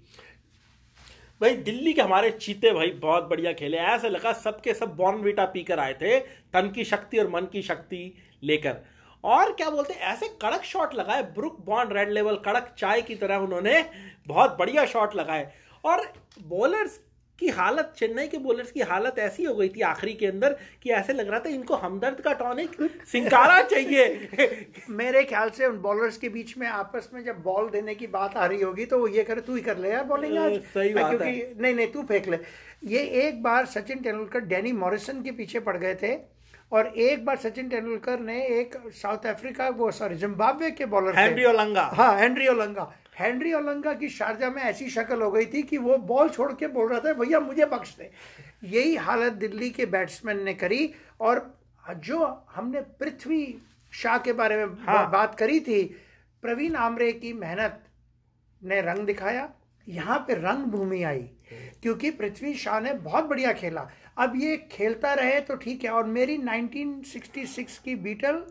भाई, 1.41 1.57
दिल्ली 1.57 1.93
के 1.93 2.03
हमारे 2.03 2.31
चीते 2.33 2.73
भाई 2.73 2.91
बहुत 3.01 3.25
बढ़िया 3.25 3.53
खेले। 3.53 3.77
ऐसा 3.77 4.09
लगा 4.09 4.33
सबके 4.35 4.75
सब 4.75 4.95
बॉर्नविटा 4.97 5.45
पीकर 5.45 5.79
आए 5.79 5.95
थे, 5.95 6.19
तन 6.19 6.71
की 6.75 6.85
शक्ति 6.85 7.19
और 7.19 7.29
मन 7.31 7.49
की 7.53 7.63
शक्ति 7.63 8.13
लेकर। 8.43 8.81
और 9.27 9.53
क्या 9.53 9.71
बोलते 9.71 9.93
हैं 9.93 10.01
ऐसे 10.01 10.29
कड़क 10.29 10.63
शॉट 10.65 10.95
लगाए 10.95 11.23
ब्रुक 11.23 11.61
बॉन्ड 11.61 11.93
रेड 11.93 12.11
लेवल 12.11 12.37
कड़क 12.37 12.75
चाय 12.79 13.03
की 13.03 13.15
तरह 13.15 13.37
उन्होंने 13.37 13.85
बहुत 14.27 14.57
बढ़िया 14.59 14.85
शॉट 14.87 15.17
लगाए। 15.17 15.53
और 15.85 16.13
बॉलर्स 16.43 17.01
की 17.39 17.49
हालत 17.49 17.93
चेन्नई 17.97 18.27
के 18.29 18.39
बॉलर्स 18.39 18.71
की 18.73 18.81
हालत 18.81 19.19
ऐसी 19.19 19.45
हो 19.45 19.55
गई 19.55 19.69
थी 19.69 19.81
आखिरी 19.81 20.13
के 20.13 20.27
अंदर 20.27 20.57
कि 20.83 20.91
ऐसे 20.91 21.13
लग 21.13 21.29
रहा 21.31 21.41
था 21.41 21.49
इनको 21.49 21.75
हमदर्द 21.75 22.21
का 22.21 22.33
टॉनिक 22.33 22.77
सिंकारा 23.07 23.63
चाहिए। 23.73 24.67
मेरे 24.91 25.23
ख्याल 25.25 25.51
से 25.51 25.67
उन 25.67 25.79
बॉलर्स 25.79 26.17
के 26.17 26.29
बीच 26.29 26.57
में 26.59 26.67
आपस 26.67 27.11
में 27.15 27.25
जब 27.25 27.43
बॉल 27.43 27.69
देने 27.71 27.95
की 27.95 28.07
बात 28.07 28.37
आ 28.37 28.47
रही 28.47 28.63
होगी 28.63 28.85
तो 28.85 28.99
वो 28.99 29.09
ये 29.09 29.25
करे 29.25 29.41
तू 29.41 29.55
ही 29.55 29.63
कर 29.63 29.79
ले 29.79 29.91
यार 29.91 30.05
बॉलिंग 30.05 30.39
आज। 30.39 30.61
सही 30.75 30.95
बात 30.95 31.09
क्योंकि। 31.09 31.55
नहीं 31.61 31.75
नहीं 31.75 31.87
तू 31.87 32.03
फेंक 32.03 32.29
ले। 32.29 32.39
ये 32.85 32.99
एक 32.99 33.43
बार 33.43 33.67
सचिन 33.67 33.99
तेंदुलकर 33.99 34.41
डैनी 34.41 34.73
मॉरिसन 34.73 35.23
के 35.23 35.31
पीछे 35.31 35.61
पड़ 35.61 35.77
गए 35.77 35.95
थे। 35.95 36.36
और 36.73 36.87
एक 36.87 37.25
बार 37.25 37.37
सचिन 37.37 37.69
तेंदुलकर 37.69 38.21
ने 38.21 38.41
एक 38.51 38.77
साउथ 38.93 39.27
अफ्रीका 39.27 39.69
वो 39.71 39.91
सॉरी 39.91 40.15
जिम्बाब्वे 40.17 40.71
के 40.71 40.87
बॉलर 40.87 41.19
हेनरी 41.19 41.45
ओलंगा। 41.45 41.83
हाँ 41.95 42.19
हेनरी 42.19 42.49
ओलंगा। 42.49 42.93
हेनरी 43.19 43.53
ओलंगा 43.55 43.93
की 43.95 44.09
शारजा 44.09 44.51
में 44.51 44.63
ऐसी 44.63 44.89
शक्ल 44.91 45.21
हो 45.23 45.31
गई 45.31 45.47
थी 45.47 45.63
कि 45.63 45.79
वो 45.79 45.97
बॉल 46.09 46.29
छोड़ 46.29 46.53
के 46.53 46.67
बोल 46.69 46.89
रहा 46.91 47.01
था 47.01 47.13
भैया 47.13 47.41
मुझे 47.41 47.67
बख्श 47.67 47.95
दे। 47.99 48.11
यही 48.69 48.97
हालत 48.97 49.33
दिल्ली 49.35 49.71
के 49.71 49.87
बैट्समैन 49.87 50.43
ने 50.45 50.55
करी 50.55 50.93
और 51.21 51.45
जो 52.05 52.27
हमने 52.55 52.81
पृथ्वी 53.01 53.43
शाह 53.93 54.19
के 54.19 54.33
बारे 54.33 54.57
में 54.57 54.75
हाँ। 54.87 55.11
बात 55.11 55.35
करी 55.39 55.61
थी 55.61 55.83
प्रवीण 56.43 56.75
आमरे 56.77 57.13
की 57.13 57.33
मेहनत 57.33 57.83
ने 58.63 58.81
रंग 58.83 59.07
दिखाया। 59.07 59.49
यहाँ 59.87 60.19
पे 60.19 60.35
रंग 60.35 60.65
भूमि 60.67 61.03
आई 61.03 61.23
क्योंकि 61.83 62.11
पृथ्वी 62.11 62.55
शाह 62.57 62.81
ने 62.81 62.93
बहुत 62.93 63.25
बढ़िया 63.25 63.53
खेला। 63.53 63.89
अब 64.19 64.33
ये 64.37 64.57
खेलता 64.73 65.15
रहे 65.15 65.41
तो 65.41 65.57
ठीक 65.57 65.85
है। 65.85 65.91
और 65.91 66.05
मेरी 66.05 66.37
1966 66.39 67.79
की 67.79 67.95
बीटल, 67.95 68.43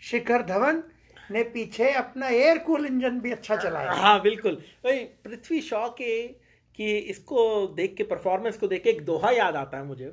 शिखर 0.00 0.42
धवन, 0.42 0.82
ने 1.30 1.42
पीछे 1.42 1.90
अपना 1.90 2.28
एयर 2.28 2.58
कूल 2.58 2.86
इंजन 2.86 3.20
भी 3.20 3.30
अच्छा 3.30 3.56
चलाया। 3.56 3.92
हाँ 3.92 4.20
बिल्कुल। 4.22 4.54
भाई 4.84 4.98
पृथ्वी 4.98 5.60
शॉ 5.60 5.88
के, 5.88 6.26
कि 6.74 6.96
इसको 6.98 7.66
देख 7.66 7.94
के 7.94 8.04
परफॉर्मेंस 8.04 8.56
को 8.56 8.66
देख 8.66 8.82
के 8.82 8.90
एक 8.90 9.04
दोहा 9.04 9.30
याद 9.30 9.56
आता 9.56 9.78
है 9.78 9.84
मुझे। 9.84 10.12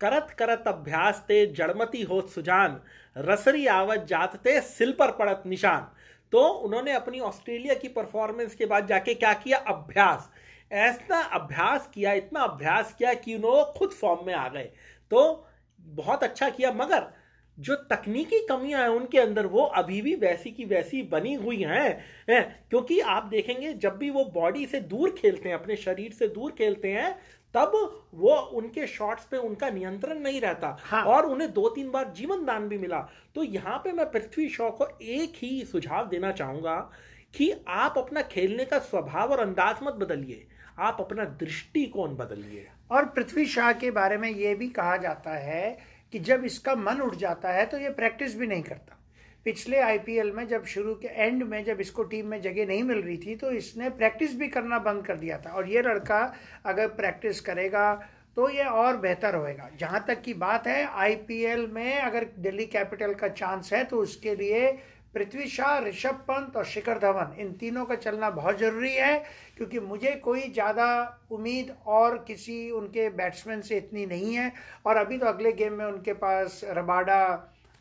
करत 0.00 0.36
करत 0.38 0.64
अभ्यास 0.66 1.24
ते 1.28 1.46
जड़मती 1.46 2.02
हो 2.02 2.20
सुजान, 2.20 2.80
रसरी 3.16 3.66
आवत 3.66 4.06
जात 4.08 4.36
ते 4.36 4.60
सिल 4.60 4.92
पर 4.92 5.10
पड़त 5.10 5.42
निशान। 5.46 5.88
तो 6.32 6.38
उन्होंने 6.38 6.92
अपनी 6.92 7.20
ऑस्ट्रेलिया 7.20 7.74
की 7.74 7.88
परफॉर्मेंस 7.88 8.54
के 8.54 8.66
बाद 8.66 8.86
जाके 8.86 9.14
क्या 9.14 9.32
किया? 9.32 9.58
अभ्यास। 9.58 10.30
ऐसा 10.70 11.20
अभ्यास 11.34 11.90
किया 11.94 12.12
इतना 12.14 12.40
अभ्यास 12.42 12.94
किया 12.98 13.12
कि 13.14 13.34
उन्होंने 13.34 13.72
खुद 13.78 13.90
फॉर्म 13.90 14.26
में 14.26 14.34
आ 14.34 14.48
गए। 14.48 14.70
तो 15.10 15.46
बहुत 15.80 16.24
अच्छा 16.24 16.48
किया 16.50 16.72
मगर 16.72 17.06
जो 17.58 17.74
तकनीकी 17.90 18.38
कमियाँ 18.46 18.80
हैं 18.80 18.88
उनके 18.88 19.18
अंदर 19.18 19.46
वो 19.46 19.62
अभी 19.76 20.00
भी 20.02 20.14
वैसी 20.14 20.50
की 20.50 20.64
वैसी 20.64 21.02
बनी 21.04 21.34
हुई 21.34 21.62
हैं 21.62 22.04
है, 22.30 22.40
क्योंकि 22.70 22.98
आप 23.00 23.24
देखेंगे 23.24 23.72
जब 23.74 23.96
भी 23.98 24.10
वो 24.10 24.24
बॉडी 24.34 24.66
से 24.66 24.80
दूर 24.82 25.14
खेलते 25.18 25.48
हैं 25.48 25.56
अपने 25.56 25.76
शरीर 25.76 26.12
से 26.12 26.28
दूर 26.28 26.52
खेलते 26.58 26.92
हैं 26.92 27.16
तब 27.54 27.72
वो 28.14 28.34
उनके 28.54 28.86
शॉट्स 28.86 29.24
पे 29.24 29.36
उनका 29.38 29.70
नियंत्रण 29.70 30.18
नहीं 30.20 30.40
रहता। 30.40 30.76
हाँ। 30.80 31.02
और 31.04 31.26
उन्हें 31.26 31.52
दो 31.52 31.68
तीन 31.68 31.90
बार 31.90 32.12
जीवन 32.16 32.44
दान 32.44 32.68
भी 32.68 32.78
मिला। 32.78 32.98
तो 33.34 33.42
यहाँ 33.44 33.78
पे 33.84 33.92
मैं 33.92 34.10
पृथ्वी 34.10 34.48
शॉ 34.48 34.70
को 34.70 34.88
एक 35.02 35.36
ही 35.36 35.64
सुझाव 35.64 36.08
देना 36.08 36.32
चाहूँगा 36.32 36.76
कि 37.34 37.50
आप 37.68 37.98
अपना 37.98 38.22
खेलने 38.24 38.64
का 38.64 38.78
स्वभाव 38.80 39.32
और 39.32 39.40
अंदाज 39.40 39.76
मत 39.82 39.94
बदलिए। 39.94 40.46
आप 40.78 40.96
अपना 41.00 41.24
दृष्टिकोण 41.40 42.14
बदलिए? 42.16 42.66
और 42.90 43.04
पृथ्वी 43.06 43.46
शाह 43.46 43.72
के 43.72 43.90
बारे 43.90 44.16
में 44.16 44.28
यह 44.30 44.54
भी 44.54 44.68
कहा 44.70 44.96
जाता 44.96 45.36
है 45.38 45.78
कि 46.12 46.18
जब 46.20 46.44
इसका 46.44 46.74
मन 46.74 47.00
उठ 47.00 47.14
जाता 47.16 47.52
है 47.52 47.64
तो 47.66 47.78
ये 47.78 47.90
प्रैक्टिस 47.92 48.36
भी 48.38 48.46
नहीं 48.46 48.62
करता। 48.62 48.98
पिछले 49.46 49.78
आईपीएल 49.78 50.30
में 50.32 50.46
जब 50.48 50.64
शुरू 50.64 50.94
के 50.94 51.08
एंड 51.08 51.42
में 51.42 51.64
जब 51.64 51.80
इसको 51.80 52.02
टीम 52.04 52.26
में 52.26 52.40
जगह 52.42 52.66
नहीं 52.66 52.82
मिल 52.82 52.98
रही 52.98 53.16
थी 53.16 53.36
तो 53.36 53.50
इसने 53.52 53.90
प्रैक्टिस 53.92 54.34
भी 54.38 54.48
करना 54.48 54.78
बंद 54.80 55.04
कर 55.06 55.16
दिया 55.16 55.38
था। 55.38 55.50
और 55.50 55.68
ये 55.68 55.82
लड़का 55.82 56.20
अगर 56.66 56.88
प्रैक्टिस 56.90 57.40
करेगा 57.40 57.92
तो 58.36 58.48
ये 58.50 58.64
और 58.64 58.96
बेहतर 58.96 59.34
होएगा। 59.34 59.68
जहाँ 59.80 60.04
तक 60.08 60.20
की 60.22 60.34
बात 60.34 60.66
है, 60.66 60.84
आईपीएल 60.86 61.66
में 61.66 61.98
अगर 61.98 62.26
दिल्ली 62.38 62.66
कैपिटल 62.66 63.14
का 63.14 63.28
चांस 63.30 63.72
है 63.72 63.82
तो 63.84 64.00
उसके 64.00 64.34
लिए 64.34 64.66
पृथ्वी 65.16 65.46
शाह 65.48 65.78
ऋषभ 65.80 66.14
पंत 66.28 66.56
और 66.56 66.64
शिखर 66.66 66.98
धवन। 66.98 67.34
इन 67.40 67.52
तीनों 67.52 67.84
का 67.84 67.94
चलना 67.96 68.30
बहुत 68.30 68.58
ज़रूरी 68.58 68.92
है 68.92 69.18
क्योंकि 69.56 69.80
मुझे 69.82 70.10
कोई 70.24 70.40
ज़्यादा 70.52 70.88
उम्मीद 71.32 71.74
और 71.88 72.16
किसी 72.26 72.58
उनके 72.72 73.08
बैट्समैन 73.12 73.60
से 73.60 73.76
इतनी 73.76 74.04
नहीं 74.06 74.34
है। 74.34 74.52
और 74.86 74.96
अभी 74.96 75.18
तो 75.18 75.26
अगले 75.26 75.52
गेम 75.54 75.72
में 75.72 75.84
उनके 75.84 76.12
पास 76.14 76.60
रबाडा 76.70 77.22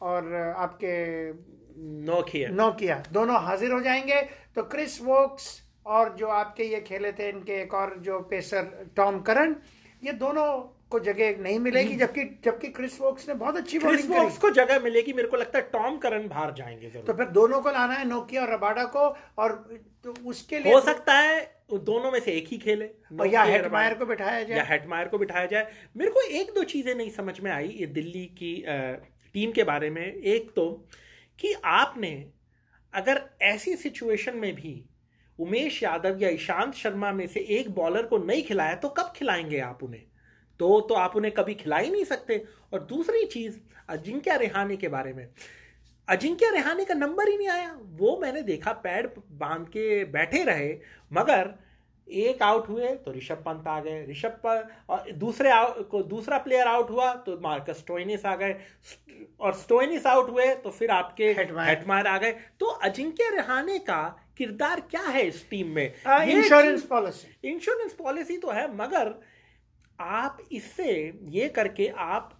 और 0.02 0.34
आपके 0.58 0.96
नोकिया। 2.06 2.50
नोकिया 2.52 3.04
दोनों 3.12 3.42
हाजिर 3.44 3.72
हो 3.72 3.80
जाएँगे। 3.82 4.22
तो 4.56 4.64
क्रिस 4.66 5.02
वोक्स 5.02 5.50
और 5.86 6.16
जो 6.16 6.28
आपके 6.30 6.64
ये 6.64 6.80
खेले 6.82 7.12
थे 7.12 7.30
इनके 7.30 7.62
एक 7.62 7.74
और 7.74 7.98
जो 8.02 8.20
पेसर 8.30 8.92
टॉम 8.96 9.20
करन 9.22 9.56
ये 10.04 10.12
दोनों 10.16 10.48
को 10.96 11.00
जगह 11.06 11.42
नहीं 11.42 11.60
मिलेगी 11.60 11.90
हम्म। 11.90 12.00
जबकि 12.00 12.24
जबकि 12.46 12.68
क्रिस 12.76 13.00
वोक्स 13.02 13.28
ने 13.30 13.34
बहुत 13.36 13.58
अच्छी 13.58 13.80
क्रिस 13.80 14.06
वोक्स 14.10 14.38
को 14.38 14.50
जगह 14.58 14.80
मिलेगी 14.80 15.14
मेरे 15.14 15.28
को 15.28 15.38
लगता 15.38 15.60
है 15.60 15.70
टॉम 15.74 15.98
करन 15.98 16.28
बाहर 16.28 16.54
जाएँगे 16.54 16.90
तो 17.02 17.14
फिर 17.14 17.26
दोनों 17.34 17.62
को 17.62 17.72
लाना 17.72 17.94
है 17.94 18.08
नोकिया 18.10 18.42
और 18.42 18.54
रबाडा 18.54 18.84
को 18.96 19.08
और 19.38 19.54
तो 20.04 20.14
उसके 20.26 20.60
लिए 20.60 20.74
हो 20.74 20.80
सकता 20.82 21.14
है 21.14 21.44
दोनों 21.84 22.12
में 22.12 22.20
से 22.20 22.32
एक 22.32 22.48
ही 22.48 22.58
खेले। 22.58 22.86
या 23.28 23.44
हेटमायर 23.44 23.94
को 23.94 24.06
बिठाया 24.06 24.44
जाए। 24.44 24.58
या 24.58 24.64
हेटमायर 24.64 25.08
को 25.08 25.18
बिठाया 25.18 25.46
जाए। 25.46 25.72
मेरे 25.98 26.12
को 26.12 26.22
एक 26.40 26.52
दो 26.56 26.64
चीज़ें 26.64 26.94
नहीं 26.96 27.10
समझ 27.10 27.40
में 27.40 27.52
आई 27.52 27.68
ये 27.80 27.86
दिल्ली 27.92 28.26
की 28.42 28.54
टीम 29.36 29.52
के 29.52 29.64
बारे 29.64 29.90
में। 29.90 30.06
एक 30.06 30.52
तो 30.56 30.66
कि 31.40 31.54
आपने 31.66 32.12
अगर 32.94 33.22
ऐसी 33.44 33.76
सिचुएशन 33.76 34.38
में 34.38 34.54
भी 34.56 34.74
उमेश 35.40 35.82
यादव 35.84 36.22
या 36.22 36.30
ईशांत 36.30 36.74
शर्मा 36.74 37.12
में 37.12 37.26
से 37.28 37.40
एक 37.40 37.70
बॉलर 37.76 38.04
को 38.04 38.18
नहीं 38.18 38.44
खिलाया 38.44 38.76
तो 38.76 38.90
कब 38.90 39.14
खिलाएँगे 39.16 39.60
आप 39.60 39.84
उन्हें? 39.84 40.04
तो 40.60 40.80
तो 40.82 40.96
आप 40.96 41.16
उन्हें 41.16 41.34
कभी 41.34 41.54
खिला 41.56 41.78
ही 41.78 41.92
नहीं 41.92 42.04
सकते। 42.06 42.44
और 42.74 42.84
दूसरी 42.86 43.26
चीज़ 43.26 43.58
अजिंक्य 43.90 44.38
रेहाने 44.38 44.78
के 44.78 44.88
बारे 44.88 45.14
में। 45.14 45.28
अजिंक्य 46.08 46.50
रेहाने 46.52 46.86
का 46.86 46.94
नंबर 46.94 47.30
ही 47.30 47.38
नहीं 47.38 47.48
आया। 47.50 47.76
वो 47.92 48.18
मैंने 48.22 48.42
देखा 48.44 48.72
पैड 48.84 49.10
बाँध 49.34 49.68
के 49.68 50.04
बैठे 50.06 50.44
रहे 50.44 50.74
मगर 51.12 51.54
एक 52.08 52.42
आउट 52.44 52.68
हुए 52.70 52.90
तो 52.96 53.12
ऋषभ 53.12 53.42
पंत 53.46 53.68
आ 53.68 53.80
गए। 53.82 54.06
ऋषभ 54.10 54.40
पंत 54.46 54.70
और 54.90 55.12
दूसरे 55.14 55.50
आउट 55.52 55.90
को 55.90 56.02
दूसरा 56.04 56.38
प्लेयर 56.38 56.68
आउट 56.68 56.90
हुआ 56.90 57.14
तो 57.26 57.40
मार्कस 57.44 57.78
स्टोइनिस 57.78 58.26
आ 58.26 58.36
गए। 58.36 58.56
और 59.40 59.54
स्टोइनिस 59.54 60.06
आउट 60.06 60.30
हुए 60.30 60.54
तो 60.56 60.70
फिर 60.70 60.92
आपके 60.92 61.32
हेटमायर 61.34 62.08
आ 62.08 62.18
गए। 62.18 62.32
तो 62.60 62.66
अजिंक्य 62.66 63.30
रहाने 63.36 63.80
का 63.80 64.02
किरदार 64.38 64.80
क्या 64.82 65.02
है 65.02 65.28
इस 65.28 65.50
टीम 65.50 65.68
में? 65.68 65.86
इंश्योरेंस 66.24 66.84
पॉलिसी 66.84 67.50
इंश्योरेंस 67.50 67.94
पॉलिसी 67.94 68.38
तो 68.38 68.52
है 68.52 68.68
मगर 68.76 69.14
आप 70.00 70.38
इससे 70.52 70.94
ये 71.30 71.48
करके 71.50 71.88
आप 71.88 72.34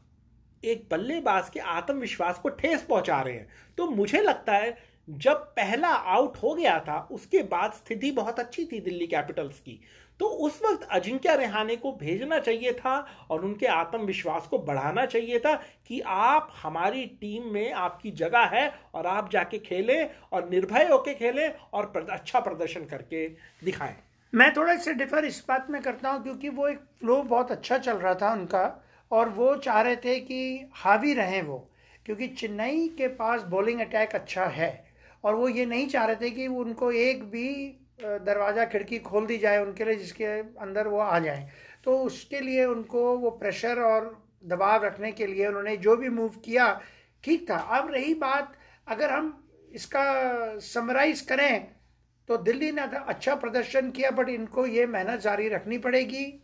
एक 0.64 0.88
बल्लेबाज 0.92 1.50
के 1.50 1.60
आत्मविश्वास 1.60 2.40
को 2.40 2.50
ठेस 2.50 2.82
पहुँचा 2.82 3.22
रहे 3.22 3.34
हैं। 3.34 3.48
तो 3.78 3.90
मुझे 3.90 4.22
लगता 4.22 4.54
है, 4.54 4.78
जब 5.08 5.44
पहला 5.56 5.90
आउट 5.90 6.38
हो 6.38 6.54
गया 6.54 6.80
था, 6.80 6.98
उसके 7.12 7.42
बाद 7.44 7.74
स्थिति 7.74 8.12
बहुत 8.12 8.40
अच्छी 8.40 8.66
थी 8.66 8.80
दिल्ली 8.80 9.08
कैपिटल्स 9.08 9.60
की। 9.60 9.80
तो 10.20 10.26
उस 10.26 10.60
वक्त 10.66 10.88
अजिंक्य 10.92 11.36
रेहाने 11.36 11.76
को 11.76 11.92
भेजना 11.92 12.40
चाहिए 12.40 12.72
था 12.74 12.96
और 13.30 13.46
उनके 13.46 13.66
आत्मविश्वास 13.66 14.48
को 14.48 14.58
बढ़ाना 14.60 15.06
चाहिए 15.06 15.40
था 15.40 15.54
कि 15.88 16.00
आप 16.02 16.54
हमारी 16.64 17.06
टीम 17.22 17.52
में 17.54 17.72
आपकी 17.74 18.12
जगह 18.14 18.46
है 18.54 18.68
और 18.94 19.08
आप 19.08 19.30
जाके 19.32 19.60
खेलें 19.60 20.10
और 20.34 20.50
निर्भय 20.50 20.88
होके 20.88 21.14
खेलें 21.14 21.50
और 21.74 22.08
अच्छा 22.12 22.40
प्रदर्शन 22.40 22.86
करके 22.86 23.28
दिखाएँ। 23.64 23.96
मैं 24.34 24.54
थोड़ा 24.54 24.76
सा 24.76 24.92
डिफर 24.92 25.26
इस 25.26 25.44
बात 25.48 25.70
में 25.70 25.82
करता 25.82 26.10
हूँ, 26.10 26.22
क्योंकि 26.24 26.50
वो 26.50 26.68
एक 26.68 26.80
फ्लो 27.00 27.22
बहुत 27.24 27.52
अच्छा 27.52 27.78
चल 27.78 27.98
रहा 27.98 28.14
था 28.14 28.32
उनका, 28.34 28.64
और 29.12 29.30
वो 29.30 29.56
चाह 29.58 29.82
रहे 29.82 29.96
थे 29.96 30.20
कि 30.20 30.70
हावी 30.76 31.14
रहें 31.14 31.42
वो, 31.42 31.58
क्योंकि 32.06 32.28
चेन्नई 32.30 32.88
के 32.98 33.08
पास 33.16 33.42
बॉलिंग 33.50 33.82
अटैक 33.82 34.16
अच्छा 34.16 34.46
है, 34.46 34.86
और 35.24 35.36
वो 35.36 35.48
ये 35.50 35.66
नहीं 35.66 35.88
चाह 35.88 36.06
रहे 36.06 36.16
थे 36.16 36.30
कि 36.32 36.48
उनको 36.48 36.92
एक 36.92 37.24
भी 37.26 37.48
दरवाज़ा, 38.02 38.66
खिड़की 38.66 39.00
खोल 39.00 39.26
दी 39.26 39.38
जाए 39.38 39.62
उनके 39.62 39.86
लिए, 39.86 39.96
जिसके 39.96 40.26
अंदर 40.60 40.88
वो 40.88 41.00
आ 41.00 41.20
जाए। 41.20 41.50
तो 41.86 41.98
उसके 42.00 42.40
लिए 42.40 42.66
उनको 42.66 43.18
वो 43.18 43.30
प्रेशर 43.32 43.80
और 43.82 44.12
दबाव 44.46 44.86
रखने 44.86 45.12
के 45.12 45.28
लिए 45.28 45.48
उन्होंने 45.48 45.78
जो 45.78 45.96
भी 45.98 46.10
मूव 46.10 46.34
किया, 46.46 46.68
ठीक 47.24 47.50
था। 47.50 47.56
अब 47.56 47.92
रही 47.92 48.14
बात, 48.16 48.54
अगर 48.88 49.12
हम 49.12 49.32
इसका 49.72 50.60
समराइज 50.64 51.22
करें 51.22 51.68
तो 52.30 52.38
दिल्ली 52.38 52.72
ने 52.72 52.82
अच्छा 52.82 53.36
प्रदर्शन 53.36 53.92
किया 53.92 54.12
बट 54.12 54.30
इनको 54.30 54.66
ये 54.68 54.86
मेहनत 54.88 55.20
जारी 55.20 55.48
रखनी 55.50 55.78
पड़ेगी। 55.78 56.42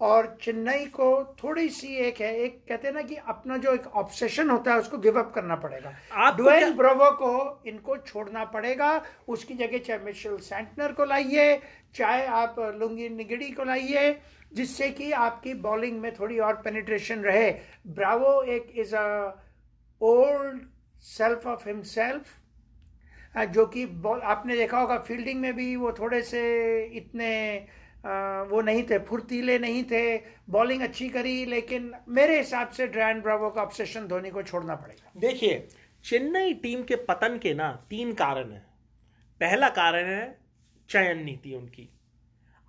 और 0.00 0.26
चेन्नई 0.42 0.84
को 0.86 1.36
थोड़ी 1.42 1.68
सी 1.68 1.94
एक 1.96 2.20
है 2.20 2.32
एक 2.36 2.58
कहते 2.68 2.88
हैं 2.88 2.94
ना 2.94 3.02
कि 3.02 3.14
अपना 3.28 3.56
जो 3.56 3.72
एक 3.74 3.86
ऑब्सेशन 3.96 4.50
होता 4.50 4.72
है 4.72 4.78
उसको 4.78 4.98
गिव 4.98 5.18
अप 5.18 5.32
करना 5.34 5.56
पड़ेगा। 5.56 5.92
आप 6.14 6.36
डुएन 6.36 6.74
ब्रोवो 6.76 7.10
को 7.12 7.62
इनको 7.66 7.96
छोड़ना 7.96 8.44
पड़ेगा 8.44 8.90
उसकी 9.28 9.54
जगह 9.54 9.78
चाहे 9.78 9.98
मिशेल 10.04 10.36
सेंटनर 10.38 10.92
को 10.92 11.04
लाइए 11.04 11.60
चाहे 11.94 12.26
आप 12.26 12.56
लुंगी 12.80 13.08
निगड़ी 13.08 13.50
को 13.50 13.64
लाइए 13.64 14.20
जिससे 14.52 14.90
कि 14.90 15.10
आपकी 15.12 15.54
बॉलिंग 15.62 16.00
में 16.00 16.12
थोड़ी 16.14 16.38
और 16.38 16.54
पेनिट्रेशन 16.56 17.20
रहे। 17.20 17.50
ब्रावो 17.86 18.40
एक 18.42 18.72
is 18.76 18.94
a 18.96 19.06
old 20.00 20.60
self 21.04 21.46
of 21.46 21.68
himself 21.68 22.24
जो 23.44 23.66
कि 23.66 23.82
आपने 24.24 24.56
देखा 24.56 24.78
होगा 24.78 24.98
फील्डिंग 24.98 25.40
में 25.40 25.52
भी 25.56 25.74
वो 25.76 25.92
थोड़े 25.92 26.22
से 26.22 26.42
इतने 26.96 27.58
वो 28.50 28.60
नहीं 28.60 28.82
थे, 28.82 28.98
फुर्तीले 28.98 29.58
नहीं 29.58 29.82
थे 29.84 30.16
बॉलिंग 30.50 30.82
अच्छी 30.82 31.08
करी, 31.08 31.44
लेकिन 31.44 31.92
मेरे 32.08 32.38
हिसाब 32.38 32.68
से 32.68 32.86
ड्रैन 32.86 33.20
ब्रावो 33.20 33.50
का 33.50 33.62
ऑब्सेशन 33.62 34.06
धोनी 34.08 34.30
को 34.30 34.42
छोड़ना 34.42 34.74
पड़ेगा। 34.74 35.12
देखिए, 35.16 35.66
चेन्नई 36.04 36.54
टीम 36.54 36.82
के 36.82 36.96
पतन 37.04 37.38
के 37.38 37.54
ना 37.54 37.70
तीन 37.90 38.12
कारण 38.14 38.52
हैं। 38.52 38.64
पहला 39.40 39.68
कारण 39.68 40.06
है 40.06 40.38
चयन 40.90 41.24
नीति 41.24 41.54
उनकी। 41.54 41.88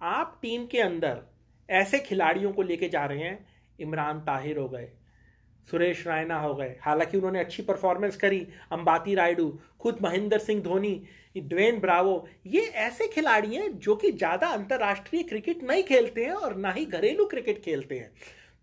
आप 0.01 0.39
टीम 0.41 0.65
के 0.65 0.79
अंदर 0.81 1.21
ऐसे 1.69 1.99
खिलाड़ियों 1.99 2.51
को 2.53 2.61
लेके 2.61 2.89
जा 2.89 3.05
रहे 3.05 3.19
हैं, 3.19 3.45
इमरान 3.79 4.19
ताहिर 4.21 4.57
हो 4.57 4.67
गए 4.69 4.89
सुरेश 5.67 6.05
रायना 6.07 6.39
हो 6.39 6.53
गए। 6.55 6.75
हालाँकि 6.81 7.17
उन्होंने 7.17 7.39
अच्छी 7.39 7.63
परफॉर्मेंस 7.63 8.17
करी, 8.17 8.39
अंबाती 8.71 9.15
रायडू, 9.15 9.49
खुद 9.79 9.97
महेंद्र 10.01 10.37
सिंह 10.39 10.61
धोनी 10.63 11.01
ड्वेन 11.37 11.79
ब्रावो, 11.79 12.27
ये 12.47 12.61
ऐसे 12.61 13.07
खिलाड़ी 13.07 13.55
हैं 13.55 13.77
जो 13.79 13.95
कि 13.95 14.11
ज़्यादा 14.11 14.47
अंतर्राष्ट्रीय 14.47 15.23
क्रिकेट 15.23 15.63
नहीं 15.63 15.83
खेलते 15.83 16.25
हैं 16.25 16.33
और 16.33 16.55
ना 16.55 16.71
ही 16.71 16.85
घरेलू 16.85 17.25
क्रिकेट 17.25 17.61
खेलते 17.63 17.95
हैं। 17.95 18.11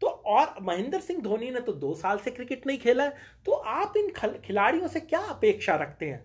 तो 0.03 0.07
और 0.07 0.55
महेंद्र 0.63 1.01
सिंह 1.01 1.21
धोनी 1.23 1.51
ने 1.51 1.61
तो 1.61 1.73
दो 1.75 1.93
साल 1.95 2.19
से 2.19 2.31
क्रिकेट 2.31 2.67
नहीं 2.67 2.79
खेला। 2.79 3.05
है 3.05 3.15
तो 3.47 3.53
आप 3.53 3.97
इन 3.97 4.11
खिलाड़ियों 4.45 4.89
से 4.89 5.01
क्या 5.01 5.21
अपेक्षा 5.21 5.75
रखते 5.77 6.07
हैं? 6.07 6.25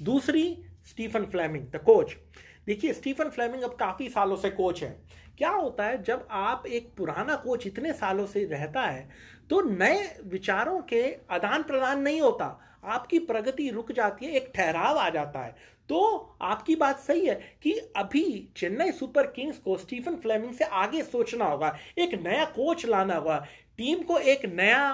दूसरी, 0.00 0.56
स्टीफन 0.86 1.24
फ्लेमिंग, 1.24 1.64
द 1.64 1.80
कोच। 1.86 2.16
देखिए 2.66 2.92
स्टीफन 2.92 3.28
फ्लेमिंग 3.28 3.62
अब 3.62 3.74
काफ़ी 3.76 4.08
सालों 4.08 4.36
से 4.36 4.50
कोच 4.50 4.82
है। 4.82 4.90
क्या 5.38 5.50
होता 5.50 5.84
है 5.84 6.02
जब 6.02 6.26
आप 6.30 6.66
एक 6.68 6.90
पुराना 6.96 7.34
कोच 7.36 7.66
इतने 7.66 7.92
सालों 7.92 8.26
से 8.26 8.44
रहता 8.44 8.82
है 8.82 9.08
तो 9.50 9.60
नए 9.62 10.02
विचारों 10.24 10.80
के 10.82 11.02
आदान 11.30 11.62
प्रदान 11.62 12.02
नहीं 12.02 12.20
होता। 12.20 12.58
आपकी 12.86 13.18
प्रगति 13.20 13.68
रुक 13.70 13.92
जाती 13.92 14.26
है 14.26 14.32
एक 14.32 14.50
ठहराव 14.54 14.98
आ 14.98 15.08
जाता 15.10 15.40
है। 15.40 15.54
तो 15.90 16.36
आपकी 16.42 16.76
बात 16.76 16.98
सही 16.98 17.26
है 17.26 17.34
कि 17.62 17.72
अभी 17.96 18.22
चेन्नई 18.56 18.92
सुपर 18.92 19.26
किंग्स 19.26 19.58
को 19.58 19.76
स्टीफन 19.76 20.16
फ्लेमिंग 20.16 20.52
से 20.54 20.64
आगे 20.64 21.02
सोचना 21.02 21.44
होगा 21.44 21.76
एक 21.98 22.14
नया 22.22 22.44
कोच 22.50 22.84
लाना 22.86 23.14
होगा 23.14 23.38
टीम 23.78 24.02
को 24.02 24.18
एक 24.18 24.44
नया 24.46 24.88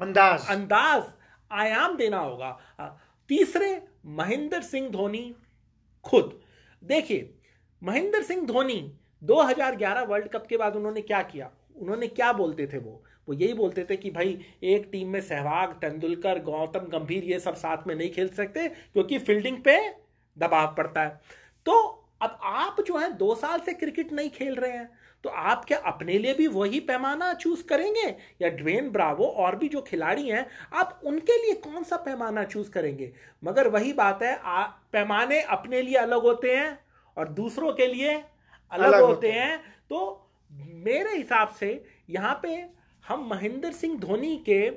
अंदाज। 0.00 0.46
अंदाज 0.48 1.02
आयाम 1.50 1.96
देना 1.96 2.18
होगा। 2.18 2.50
तीसरे 3.30 3.80
महेंद्र 4.06 4.60
सिंह 4.62 4.88
धोनी 4.90 5.34
खुद। 6.04 6.40
देखिए, 6.84 7.34
महेंद्र 7.82 8.22
सिंह 8.22 8.46
धोनी 8.46 8.92
2011 9.22 10.02
वर्ल्ड 10.02 10.28
कप 10.28 10.46
के 10.46 10.56
बाद 10.56 10.76
उन्होंने 10.76 11.00
क्या 11.00 11.22
किया? 11.22 11.50
उन्होंने 11.76 12.06
क्या 12.06 12.32
बोलते 12.32 12.66
थे 12.66 12.78
वो? 12.78 13.04
वो 13.28 13.34
यही 13.34 13.54
बोलते 13.54 13.86
थे 13.90 13.96
कि 13.96 14.10
भाई, 14.10 14.38
एक 14.62 14.88
टीम 14.92 15.08
में 15.08 15.20
सहवाग, 15.20 15.72
तेंदुलकर, 15.72 16.38
गौतम 16.38 16.80
गंभीर 16.80 17.24
ये 17.24 17.40
सब 17.40 17.54
साथ 17.54 17.86
में 17.86 17.94
नहीं 17.94 18.10
खेल 18.10 18.28
सकते 18.28 18.68
क्योंकि 18.68 19.18
फील्डिंग 19.18 19.58
पे 19.58 19.90
दबाव 20.38 20.74
पड़ता 20.74 21.02
है। 21.02 21.20
तो 21.66 22.04
अब 22.22 22.38
आप 22.42 22.80
जो 22.80 22.96
है 22.96 23.12
दो 23.12 23.34
साल 23.34 23.60
से 23.60 23.72
क्रिकेट 23.72 24.12
नहीं 24.12 24.30
खेल 24.30 24.54
रहे 24.54 24.72
हैं। 24.72 24.92
तो 25.24 25.30
आप 25.30 25.64
क्या 25.64 25.78
अपने 25.78 26.18
लिए 26.18 26.34
भी 26.34 26.46
वही 26.46 26.80
पैमाना 26.80 27.32
चूज़ 27.34 27.62
करेंगे? 27.64 28.06
या 28.42 28.48
ड्वेन 28.48 28.90
ब्रावो 28.90 29.26
और 29.26 29.56
भी 29.56 29.68
जो 29.68 29.80
खिलाड़ी 29.82 30.28
हैं 30.28 30.46
आप 30.72 31.00
उनके 31.04 31.42
लिए 31.42 31.54
कौन 31.54 31.82
सा 31.82 31.96
पैमाना 31.96 32.44
चूज़ 32.44 32.70
करेंगे? 32.70 33.12
मगर 33.44 33.68
वही 33.68 33.92
बात 33.92 34.22
है 34.22 34.36
आ, 34.36 34.62
पैमाने 34.92 35.40
अपने 35.40 35.82
लिए 35.82 35.94
अलग 35.94 36.22
होते 36.22 36.56
हैं 36.56 36.78
और 37.16 37.28
दूसरों 37.28 37.72
के 37.72 37.86
लिए 37.86 38.14
अलग, 38.72 38.92
अलग 38.92 39.02
होते 39.02 39.32
हैं। 39.32 39.58
तो 39.90 40.30
मेरे 40.84 41.16
हिसाब 41.16 41.48
से 41.48 41.84
यहाँ 42.10 42.38
पे 42.42 42.54
हम 43.08 43.28
महेंद्र 43.30 43.72
सिंह 43.72 43.98
धोनी 43.98 44.36
के 44.36 44.70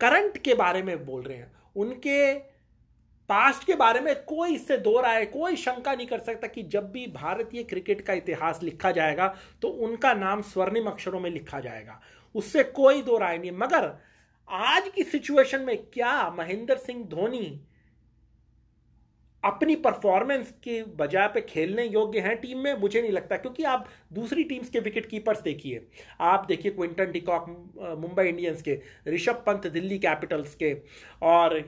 करंट 0.00 0.38
के 0.38 0.54
बारे 0.54 0.82
में 0.82 1.06
बोल 1.06 1.22
रहे 1.22 1.36
हैं। 1.36 1.52
उनके 1.76 2.34
पास्ट 3.28 3.64
के 3.64 3.74
बारे 3.74 4.00
में 4.00 4.14
कोई 4.24 4.54
इससे 4.54 4.76
दो 4.78 5.00
राय, 5.00 5.24
कोई 5.26 5.56
शंका 5.56 5.94
नहीं 5.94 6.06
कर 6.06 6.18
सकता 6.20 6.46
कि 6.46 6.62
जब 6.64 6.90
भी 6.92 7.06
भारतीय 7.06 7.62
क्रिकेट 7.64 8.00
का 8.00 8.12
इतिहास 8.12 8.62
लिखा 8.62 8.90
जाएगा 8.92 9.34
तो 9.62 9.68
उनका 9.68 10.12
नाम 10.14 10.42
स्वर्णिम 10.44 10.86
अक्षरों 10.86 11.20
में 11.20 11.30
लिखा 11.30 11.60
जाएगा। 11.60 12.00
उससे 12.34 12.64
कोई 12.64 13.02
दो 13.02 13.18
राय 13.18 13.38
नहीं। 13.38 13.52
मगर 13.52 13.92
आज 14.48 14.88
की 14.88 15.02
सिचुएशन 15.02 15.60
में 15.60 15.76
क्या 15.84 16.30
महेंद्र 16.30 16.76
सिंह 16.76 17.04
धोनी 17.04 17.60
अपनी 19.42 19.74
परफॉर्मेंस 19.76 20.50
के 20.64 20.82
बजाय 20.96 21.26
पे 21.28 21.40
खेलने 21.40 21.84
योग्य 21.84 22.20
हैं? 22.20 22.36
टीम 22.36 22.58
में 22.58 22.74
मुझे 22.74 23.00
नहीं 23.02 23.12
लगता, 23.12 23.36
क्योंकि 23.36 23.64
आप 23.64 23.88
दूसरी 24.12 24.44
टीम्स 24.44 24.68
के 24.68 24.80
विकेट 24.80 25.06
कीपर्स 25.06 25.42
देखिए। 25.42 25.86
आप 26.20 26.44
देखिए 26.48 26.72
क्विंटन 26.72 27.12
डिकॉक 27.12 27.48
मुंबई 27.98 28.28
इंडियंस 28.28 28.62
के, 28.62 28.80
ऋषभ 29.08 29.42
पंत 29.46 29.66
दिल्ली 29.66 29.98
कैपिटल्स 29.98 30.54
के, 30.54 30.72
और 31.22 31.60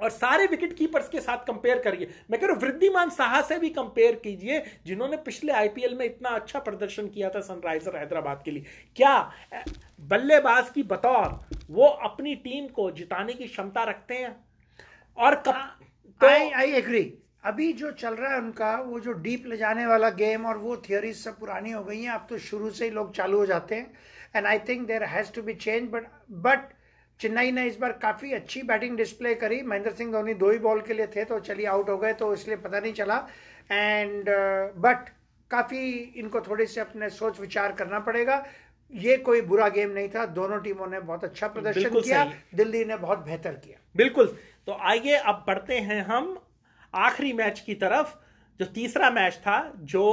और 0.00 0.10
सारे 0.10 0.46
विकेट 0.46 0.72
कीपर्स 0.76 1.08
के 1.08 1.20
साथ 1.20 1.44
कंपेयर 1.46 1.78
करिए। 1.78 2.08
मैं 2.30 2.40
कह 2.40 2.46
रहा 2.46 2.54
हूँ 2.54 2.62
वृद्धिमान 2.62 3.10
साहा 3.10 3.40
से 3.42 3.58
भी 3.58 3.70
कंपेयर 3.70 4.14
कीजिए 4.24 4.62
जिन्होंने 4.86 5.16
पिछले 5.26 5.52
आईपीएल 5.52 5.94
में 5.94 6.04
इतना 6.06 6.28
अच्छा 6.30 6.58
प्रदर्शन 6.60 7.08
किया 7.08 7.30
था 7.30 7.40
सनराइजर 7.42 7.96
हैदराबाद 7.96 8.42
के 8.44 8.50
लिए। 8.50 8.64
क्या 8.96 9.18
बल्लेबाज 10.02 10.70
की 10.70 10.82
बतौर 10.84 11.38
वो 11.70 11.86
अपनी 11.86 12.34
टीम 12.36 12.66
को 12.68 12.90
जिताने 12.92 13.32
की 13.32 13.46
क्षमता 13.46 13.84
रखते 13.84 14.14
हैं? 14.14 14.36
और 15.18 15.34
तो 15.36 15.52
आई 16.20 16.50
आई 16.50 16.72
एग्री 16.72 17.12
अभी 17.44 17.72
जो 17.72 17.90
चल 17.92 18.14
रहा 18.14 18.32
है 18.32 18.38
उनका 18.38 18.74
वो 18.82 19.00
जो 19.00 19.12
डीप 19.14 19.46
ले 19.46 19.56
जाने 19.56 19.86
वाला 19.86 20.08
गेम 20.12 20.46
और 20.46 20.58
वो 20.58 20.76
थियोरीज 20.88 21.16
सब 21.16 21.38
पुरानी 21.38 21.70
हो 21.70 21.82
गई 21.84 22.00
हैं 22.02 22.10
अब 22.10 22.26
तो 22.30 22.38
शुरू 22.40 22.70
से 22.70 22.84
ही 22.84 22.90
लोग 22.90 23.14
चालू 23.16 23.38
हो 23.38 23.46
जाते 23.46 23.74
हैं। 23.74 23.92
And 24.36 24.46
I 24.46 24.58
think 24.68 24.86
there 24.86 25.04
has 25.04 25.32
to 25.32 25.42
be 25.42 25.54
change 25.54 25.88
but 25.90 26.06
but 26.46 26.72
Chennai 27.20 27.50
ने 27.52 27.66
इस 27.66 27.76
बार 27.78 27.92
काफ़ी 28.02 28.32
अच्छी 28.32 28.62
बैटिंग 28.64 28.96
डिस्प्ले 28.96 29.34
करी। 29.34 29.60
महेंद्र 29.64 29.92
सिंह 29.92 30.12
धोनी 30.12 30.34
दो 30.34 30.50
ही 30.50 30.58
बॉल 30.58 30.80
के 30.80 30.94
लिए 30.94 31.06
थे 31.06 31.24
तो 31.24 31.38
चलिए 31.40 31.66
आउट 31.66 31.88
हो 31.90 31.96
गए 31.98 32.12
तो 32.14 32.32
इसलिए 32.34 32.56
पता 32.58 32.80
नहीं 32.80 32.92
चला। 32.92 33.16
एंड 33.72 34.28
बट 34.78 34.96
uh, 34.96 35.10
काफ़ी 35.50 35.80
इनको 36.16 36.40
थोड़ी 36.40 36.66
सी 36.66 36.80
अपने 36.80 37.08
सोच 37.12 37.40
विचार 37.40 37.72
करना 37.72 37.98
पड़ेगा। 38.00 38.44
ये 38.92 39.16
कोई 39.18 39.40
बुरा 39.42 39.68
गेम 39.68 39.90
नहीं 39.90 40.08
था 40.08 40.24
दोनों 40.34 40.58
टीमों 40.60 40.86
ने 40.86 41.00
बहुत 41.00 41.24
अच्छा 41.24 41.48
प्रदर्शन 41.48 42.00
किया 42.00 42.24
दिल्ली 42.54 42.84
ने 42.84 42.96
बहुत 42.96 43.24
बेहतर 43.26 43.52
किया। 43.56 43.78
बिल्कुल। 43.96 44.26
तो 44.66 44.78
आइए 44.82 45.14
अब 45.16 45.44
बढ़ते 45.46 45.78
हैं 45.80 46.00
हम 46.04 46.36
आखिरी 46.94 47.32
मैच 47.32 47.60
की 47.60 47.74
तरफ़ 47.76 48.14
जो 48.60 48.66
तीसरा 48.74 49.10
मैच 49.10 49.34
था 49.36 49.58
जो 49.84 50.04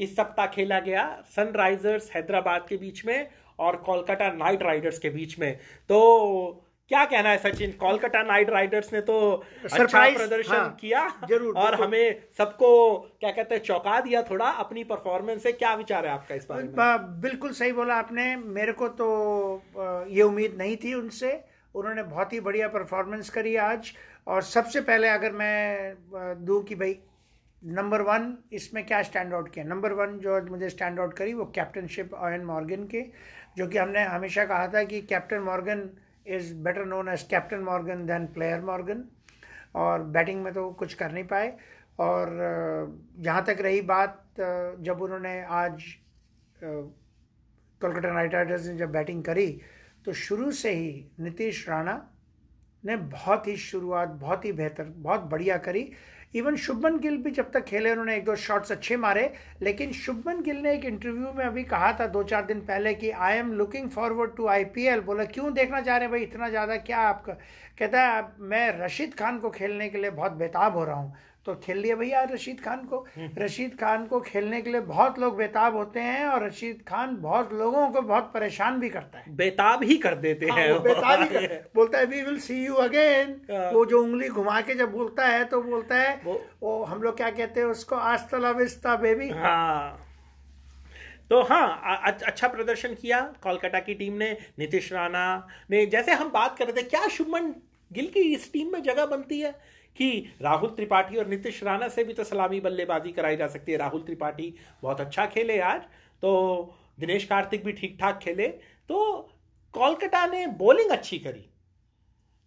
इस 0.00 0.14
सप्ताह 0.16 0.46
खेला 0.46 0.78
गया 0.80 1.04
सनराइजर्स 1.36 2.10
हैदराबाद 2.14 2.66
के 2.68 2.76
बीच 2.76 3.04
में। 3.06 3.28
और 3.58 3.76
कोलकाता 3.84 4.32
नाइट 4.34 4.62
राइडर्स 4.62 4.98
के 4.98 5.10
बीच 5.10 5.38
में। 5.38 5.54
तो 5.90 6.64
क्या 6.90 7.04
कहना 7.04 7.28
है 7.28 7.38
सचिन 7.38 7.72
कोलकाता 7.80 8.22
नाइट 8.22 8.50
राइडर्स 8.50 8.92
ने 8.92 9.00
तो 9.00 9.16
अच्छा 9.64 9.84
प्रदर्शन 10.10 10.54
हाँ, 10.54 10.76
किया 10.80 11.02
ज़रूर 11.28 11.56
और 11.58 11.74
हमें 11.74 12.22
सबको 12.38 12.70
क्या 13.20 13.30
कहते 13.30 13.54
हैं 13.54 13.62
चौंका 13.62 13.98
दिया 14.00 14.22
थोड़ा 14.22 14.46
अपनी 14.62 14.84
परफॉर्मेंस 14.84 15.42
से। 15.42 15.52
क्या 15.54 15.74
विचार 15.74 16.06
है 16.06 16.12
आपका 16.12 16.34
इस 16.34 16.46
बारे 16.50 16.62
में? 16.62 17.20
बिल्कुल 17.20 17.52
सही 17.52 17.72
बोला 17.72 17.94
आपने। 17.96 18.34
मेरे 18.36 18.72
को 18.72 18.88
तो 19.00 19.08
ये 20.10 20.22
उम्मीद 20.22 20.54
नहीं 20.58 20.76
थी 20.76 20.94
उनसे। 20.94 21.32
उन्होंने 21.74 22.02
बहुत 22.04 22.32
ही 22.32 22.40
बढ़िया 22.40 22.68
परफॉर्मेंस 22.68 23.30
करी 23.30 23.54
आज। 23.58 23.92
और 24.26 24.42
सबसे 24.44 24.80
पहले 24.80 25.08
अगर 25.08 25.32
मैं 25.32 26.44
दूँ 26.44 26.62
कि 26.64 26.74
भाई 26.74 26.98
नंबर 27.62 28.02
वन, 28.02 28.36
इसमें 28.52 28.84
क्या 28.86 29.02
स्टैंड 29.02 29.32
आउट 29.34 29.52
किया? 29.54 29.64
नंबर 29.64 29.92
वन 29.92 30.18
जो 30.18 30.40
मुझे 30.46 30.68
स्टैंड 30.70 31.00
आउट 31.00 31.14
करी 31.16 31.32
वो 31.34 31.44
कैप्टनशिप 31.54 32.12
ऑयन 32.14 32.44
मॉर्गन 32.44 32.84
के, 32.86 33.00
जो 33.56 33.66
कि 33.66 33.78
हमने 33.78 34.02
हमेशा 34.04 34.44
कहा 34.44 34.68
था 34.68 34.82
कि 34.84 35.00
captain 35.02 35.40
Morgan 35.42 35.88
is 36.26 36.54
better 36.64 36.84
known 36.86 37.08
as 37.08 37.22
captain 37.30 37.60
Morgan 37.64 38.06
than 38.06 38.26
player 38.34 38.60
Morgan 38.64 39.04
और 39.74 40.02
बैटिंग 40.16 40.42
में 40.42 40.52
तो 40.52 40.70
कुछ 40.72 40.94
कर 40.94 41.12
नहीं 41.12 41.24
पाए। 41.24 41.56
और 42.00 42.30
जहाँ 43.18 43.44
तक 43.44 43.60
रही 43.60 43.80
बात 43.82 44.24
जब 44.80 45.00
उन्होंने 45.02 45.40
आज 45.42 45.82
कोलकाता 46.60 48.12
नाइट 48.12 48.34
राइडर्स 48.34 48.66
ने 48.66 48.76
जब 48.76 48.92
बैटिंग 48.92 49.22
करी 49.24 49.46
तो 50.06 50.12
शुरू 50.14 50.50
से 50.52 50.70
ही 50.72 51.04
नीतीश 51.20 51.68
राणा 51.68 52.00
ने 52.84 52.96
बहुत 52.96 53.46
ही 53.46 53.56
शुरुआत, 53.56 54.08
बहुत 54.10 54.44
ही 54.44 54.52
बेहतर, 54.52 54.84
बहुत 54.84 55.20
बढ़िया 55.22 55.56
करी। 55.58 55.82
इवन 56.34 56.56
शुभमन 56.56 56.98
गिल 56.98 57.16
भी 57.16 57.30
जब 57.30 57.50
तक 57.52 57.64
खेले, 57.64 57.90
उन्होंने 57.90 58.16
एक 58.16 58.24
दो 58.24 58.34
शॉट्स 58.36 58.72
अच्छे 58.72 58.96
मारे। 58.96 59.32
लेकिन 59.62 59.92
शुभमन 59.94 60.42
गिल 60.42 60.56
ने 60.56 60.72
एक 60.74 60.84
इंटरव्यू 60.84 61.32
में 61.32 61.44
अभी 61.44 61.64
कहा 61.64 61.92
था 62.00 62.06
दो 62.08 62.22
चार 62.24 62.44
दिन 62.46 62.60
पहले 62.62 62.94
कि 62.94 63.10
I 63.10 63.36
am 63.36 63.52
looking 63.52 63.88
forward 63.90 64.36
to 64.36 64.46
IPL 64.48 65.00
बोला, 65.00 65.24
क्यों 65.26 65.52
देखना 65.54 65.80
चाह 65.80 65.96
रहे 65.96 66.04
हैं 66.04 66.10
भाई? 66.10 66.22
इतना 66.22 66.48
ज़्यादा 66.48 66.76
क्या 66.78 66.98
आपका 67.00 67.32
कहता 67.78 68.02
है, 68.02 68.26
मैं 68.40 68.70
रशीद 68.78 69.14
खान 69.14 69.38
को 69.38 69.50
खेलने 69.50 69.88
के 69.88 69.98
लिए 69.98 70.10
बहुत 70.12 70.32
बेताब 70.34 70.76
हो 70.76 70.84
रहा 70.84 70.96
हूँ। 70.96 71.14
तो 71.48 71.54
खेल 71.54 71.78
लिया 71.78 71.94
भैया 71.96 72.22
रशीद 72.22 72.60
खान 72.60 72.84
को। 72.84 72.98
हम्म। 73.16 73.42
रशीद 73.42 73.76
खान 73.80 74.04
को 74.06 74.20
खेलने 74.20 74.60
के 74.62 74.70
लिए 74.70 74.80
बहुत 74.80 75.18
लोग 75.18 75.36
बेताब 75.36 75.76
होते 75.76 76.00
हैं 76.00 76.26
और 76.26 76.46
रशीद 76.46 76.82
खान 76.88 77.16
बहुत 77.16 77.52
लोगों 77.52 77.88
को 77.90 78.00
बहुत 78.00 78.30
परेशान 78.34 78.80
भी 78.80 78.88
करता 78.88 79.18
है। 79.18 79.36
बेताब 79.36 79.82
ही 79.82 79.96
कर 79.96 80.14
देते 80.14 80.46
हाँ, 80.46 80.58
हैं 80.58 80.82
बेताब 80.82 81.22
ही 81.22 81.28
कर, 81.28 81.70
बोलता 81.74 81.98
है 81.98 82.06
we 82.06 82.22
will 82.22 82.38
see 82.40 82.64
you 82.66 82.74
again 82.74 83.32
वो 83.74 83.84
जो 83.84 84.02
उंगली 84.02 84.28
घुमा 84.28 84.60
के 84.60 84.74
जब 84.74 84.92
बोलता 84.92 85.26
है 85.26 85.44
तो 85.44 85.62
बोलता 85.62 85.96
है 85.96 86.20
वो, 86.24 86.34
वो 86.62 86.82
हम 86.84 87.02
लोग 87.02 87.16
क्या 87.16 87.30
कहते 87.30 87.60
हैं 87.60 87.66
उसको? 87.66 87.96
आस्ता 87.96 88.50
विस्ता 88.50 88.96
बेबी 88.96 89.28
हाँ। 89.28 90.04
तो 91.30 91.42
हाँ 91.42 91.66
अच्छा 92.04 92.48
प्रदर्शन 92.48 92.94
किया 92.94 93.20
कोलकाता 93.42 93.78
की 93.78 93.94
टीम 93.94 94.12
ने 94.14 94.30
नीतीश 94.58 94.92
राणा 94.92 95.24
ने। 95.70 95.84
जैसे 95.86 96.12
हम 96.12 96.30
बात 96.30 96.56
कर 96.58 96.66
रहे 96.66 96.82
थे 96.82 96.86
क्या 96.88 97.08
शुभमन 97.08 97.52
गिल 97.92 98.06
की 98.06 98.20
इस 98.34 98.52
टीम 98.52 98.72
में 98.72 98.82
जगह 98.82 99.06
बनती 99.06 99.40
है? 99.40 99.77
कि 99.98 100.36
राहुल 100.42 100.70
त्रिपाठी 100.70 101.16
और 101.16 101.26
नीतीश 101.28 101.62
राणा 101.64 101.88
से 101.88 102.04
भी 102.04 102.12
तो 102.12 102.24
सलामी 102.24 102.60
बल्लेबाजी 102.60 103.12
कराई 103.12 103.36
जा 103.36 103.46
सकती 103.46 103.72
है। 103.72 103.78
राहुल 103.78 104.02
त्रिपाठी 104.02 104.54
बहुत 104.82 105.00
अच्छा 105.00 105.26
खेले 105.26 105.58
आज 105.60 105.80
तो 106.22 106.30
दिनेश 107.00 107.24
कार्तिक 107.24 107.64
भी 107.64 107.72
ठीक 107.72 107.96
ठाक 108.00 108.18
खेले। 108.18 108.48
तो 108.48 109.16
कोलकाता 109.74 110.26
ने 110.26 110.46
बॉलिंग 110.58 110.90
अच्छी 110.90 111.18
करी। 111.18 111.47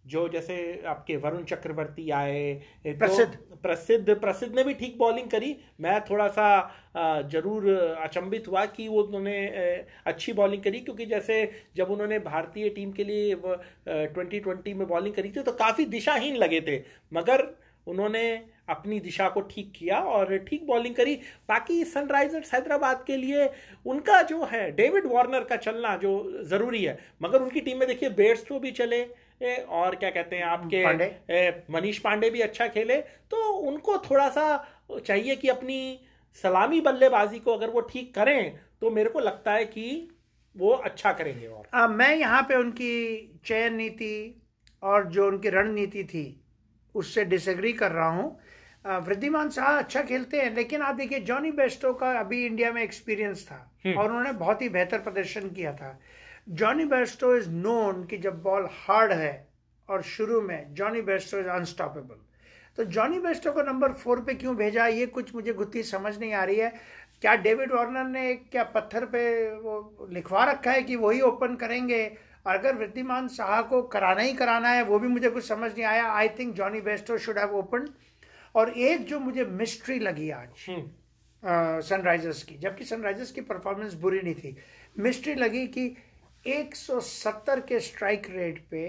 जो 0.04 0.28
जैसे 0.28 0.54
आपके 0.88 1.16
वरुण 1.16 1.42
चक्रवर्ती 1.44 2.08
आए 2.12 2.52
तो 2.86 2.98
प्रसिद्ध। 2.98 3.32
तो 3.32 3.56
प्रसिद्ध 3.58 4.14
प्रसिद्ध 4.20 4.54
ने 4.54 4.64
भी 4.64 4.74
ठीक 4.74 4.96
बॉलिंग 4.98 5.28
करी। 5.30 5.56
मैं 5.80 6.00
थोड़ा 6.04 6.28
सा 6.30 6.48
ज़रूर 7.32 7.68
अचंभित 8.04 8.48
हुआ 8.48 8.64
कि 8.68 8.88
वो 8.88 9.02
उन्होंने 9.02 9.36
अच्छी 10.06 10.32
बॉलिंग 10.34 10.62
करी 10.62 10.80
क्योंकि 10.80 11.06
जैसे 11.06 11.42
जब 11.76 11.90
उन्होंने 11.90 12.18
भारतीय 12.20 12.68
टीम 12.70 12.92
के 12.92 13.04
लिए 13.04 13.34
ट्वेंटी 13.34 14.40
ट्वेंटी 14.40 14.74
में 14.74 14.86
बॉलिंग 14.88 15.14
करी 15.14 15.30
थी 15.30 15.42
तो 15.42 15.52
काफ़ी 15.54 15.84
दिशाहीन 15.88 16.36
लगे 16.36 16.60
थे। 16.60 16.82
मगर 17.12 17.46
उन्होंने 17.86 18.24
अपनी 18.70 18.98
दिशा 19.00 19.28
को 19.28 19.40
ठीक 19.42 19.72
किया 19.76 19.98
और 20.08 20.36
ठीक 20.40 20.66
बॉलिंग 20.66 20.94
करी। 20.94 21.14
बाकी 21.48 21.82
सनराइजर्स 21.86 22.52
हैदराबाद 22.54 23.02
के 23.06 23.16
लिए 23.16 23.48
उनका 23.86 24.20
जो 24.24 24.44
है 24.44 24.70
डेविड 24.72 25.06
वार्नर 25.06 25.44
का 25.44 25.56
चलना 25.58 25.96
जो 25.96 26.12
ज़रूरी 26.44 26.84
है। 26.84 26.98
मगर 27.22 27.42
उनकी 27.42 27.60
टीम 27.60 27.78
में 27.78 27.86
देखिए 27.88 28.08
बेट्स 28.12 28.46
तो 28.48 28.58
भी 28.58 28.70
चले 28.72 29.02
और 29.44 29.94
क्या 29.94 30.10
कहते 30.10 30.36
हैं 30.36 30.44
आपके 30.44 31.72
मनीष 31.72 31.98
पांडे 31.98 32.30
भी 32.30 32.40
अच्छा 32.40 32.66
खेले 32.68 32.96
तो 33.30 33.52
उनको 33.52 33.98
थोड़ा 33.98 34.28
सा 34.28 34.44
चाहिए 35.06 35.36
कि 35.36 35.48
अपनी 35.48 36.00
सलामी 36.44 36.80
बल्लेबाजी 36.80 37.38
को 37.38 37.56
अगर 37.56 37.70
वो 37.70 37.80
ठीक 37.80 38.14
करें 38.14 38.58
तो 38.80 38.90
मेरे 38.90 39.10
को 39.10 39.20
लगता 39.20 39.52
है 39.52 39.64
कि 39.64 40.08
वो 40.56 40.70
अच्छा 40.70 41.12
करेंगे 41.12 41.46
और। 41.46 41.66
आ, 41.74 41.86
मैं 41.86 42.16
यहाँ 42.16 42.42
पे 42.42 42.56
उनकी 42.56 43.40
चयन 43.44 43.74
नीति 43.74 44.42
और 44.82 45.06
जो 45.06 45.26
उनकी 45.26 45.48
रणनीति 45.48 46.04
थी 46.04 46.44
उससे 46.94 47.24
डिसएग्री 47.24 47.72
कर 47.72 47.92
रहा 47.92 48.08
हूँ। 48.08 48.38
वृद्धिमान 48.84 49.50
शाह 49.50 49.78
अच्छा 49.78 50.02
खेलते 50.02 50.40
हैं 50.40 50.54
लेकिन 50.54 50.82
आप 50.82 50.94
देखिए 50.94 51.20
जॉनी 51.20 51.50
बेस्टो 51.52 51.92
का 51.94 52.10
अभी 52.20 52.44
इंडिया 52.46 52.72
में 52.72 52.82
एक्सपीरियंस 52.82 53.46
था 53.46 53.72
हम्म। 53.86 53.98
और 53.98 54.08
उन्होंने 54.08 54.32
बहुत 54.32 54.62
ही 54.62 54.68
बेहतर 54.68 54.98
प्रदर्शन 54.98 55.48
किया 55.50 55.72
था। 55.72 55.98
जॉनी 56.46 56.84
बेस्टो 56.84 57.34
इज़ 57.36 57.48
नोन 57.50 58.04
कि 58.04 58.18
जब 58.18 58.42
बॉल 58.42 58.68
हार्ड 58.72 59.12
है 59.12 59.48
और 59.88 60.02
शुरू 60.02 60.40
में 60.40 60.74
जॉनी 60.74 61.02
बेस्टो 61.02 61.38
इज़ 61.38 61.46
अनस्टॉपेबल 61.48 62.16
तो 62.78 62.84
जॉनी 62.86 63.18
बेस्टो 63.18 63.52
को 63.52 63.62
नंबर 63.62 63.92
फोर 63.92 64.20
पे 64.24 64.34
क्यों 64.34 64.56
भेजा? 64.56 64.86
ये 64.86 65.06
कुछ 65.06 65.34
मुझे 65.34 65.52
गुत्थी 65.52 65.82
समझ 65.82 66.18
नहीं 66.18 66.32
आ 66.32 66.44
रही 66.44 66.56
है। 66.56 66.68
क्या 67.22 67.34
डेविड 67.36 67.72
वार्नर 67.72 68.04
ने 68.04 68.34
क्या 68.34 68.62
पत्थर 68.74 69.04
पे 69.06 69.24
वो 69.56 70.08
लिखवा 70.12 70.44
रखा 70.44 70.72
है 70.72 70.82
कि 70.82 70.96
वही 70.96 71.20
ओपन 71.20 71.54
करेंगे? 71.56 72.04
और 72.46 72.54
अगर 72.54 72.74
वृद्धिमान 72.76 73.28
शाह 73.28 73.60
को 73.62 73.82
कराना 73.92 74.22
ही 74.22 74.32
कराना 74.34 74.68
है 74.68 74.82
वो 74.84 74.98
भी 74.98 75.08
मुझे 75.08 75.30
कुछ 75.30 75.46
समझ 75.48 75.70
नहीं 75.72 75.84
आया। 75.84 76.06
I 76.12 76.28
think 76.38 76.54
Jonny 76.54 76.80
Bairstow 76.80 77.18
should 77.18 77.38
have 77.38 77.54
open 77.56 77.88
और 78.54 78.70
एक 78.70 79.04
जो 79.06 79.18
मुझे 79.20 79.44
मिस्ट्री 79.44 79.98
लगी 79.98 80.30
आज 80.30 80.48
सनराइजर्स 81.84 82.42
हम्म। 82.42 82.48
की 82.48 82.58
जबकि 82.58 82.84
सनराइजर्स 82.84 83.30
की 83.30 83.40
परफॉर्मेंस 83.42 83.94
बुरी 83.94 84.20
नहीं 84.20 84.34
थी। 84.34 84.56
मिस्ट्री 84.98 85.34
लगी 85.34 85.66
कि 85.66 85.94
170 86.46 87.60
के 87.68 87.80
स्ट्राइक 87.80 88.26
रेट 88.30 88.58
पे 88.70 88.84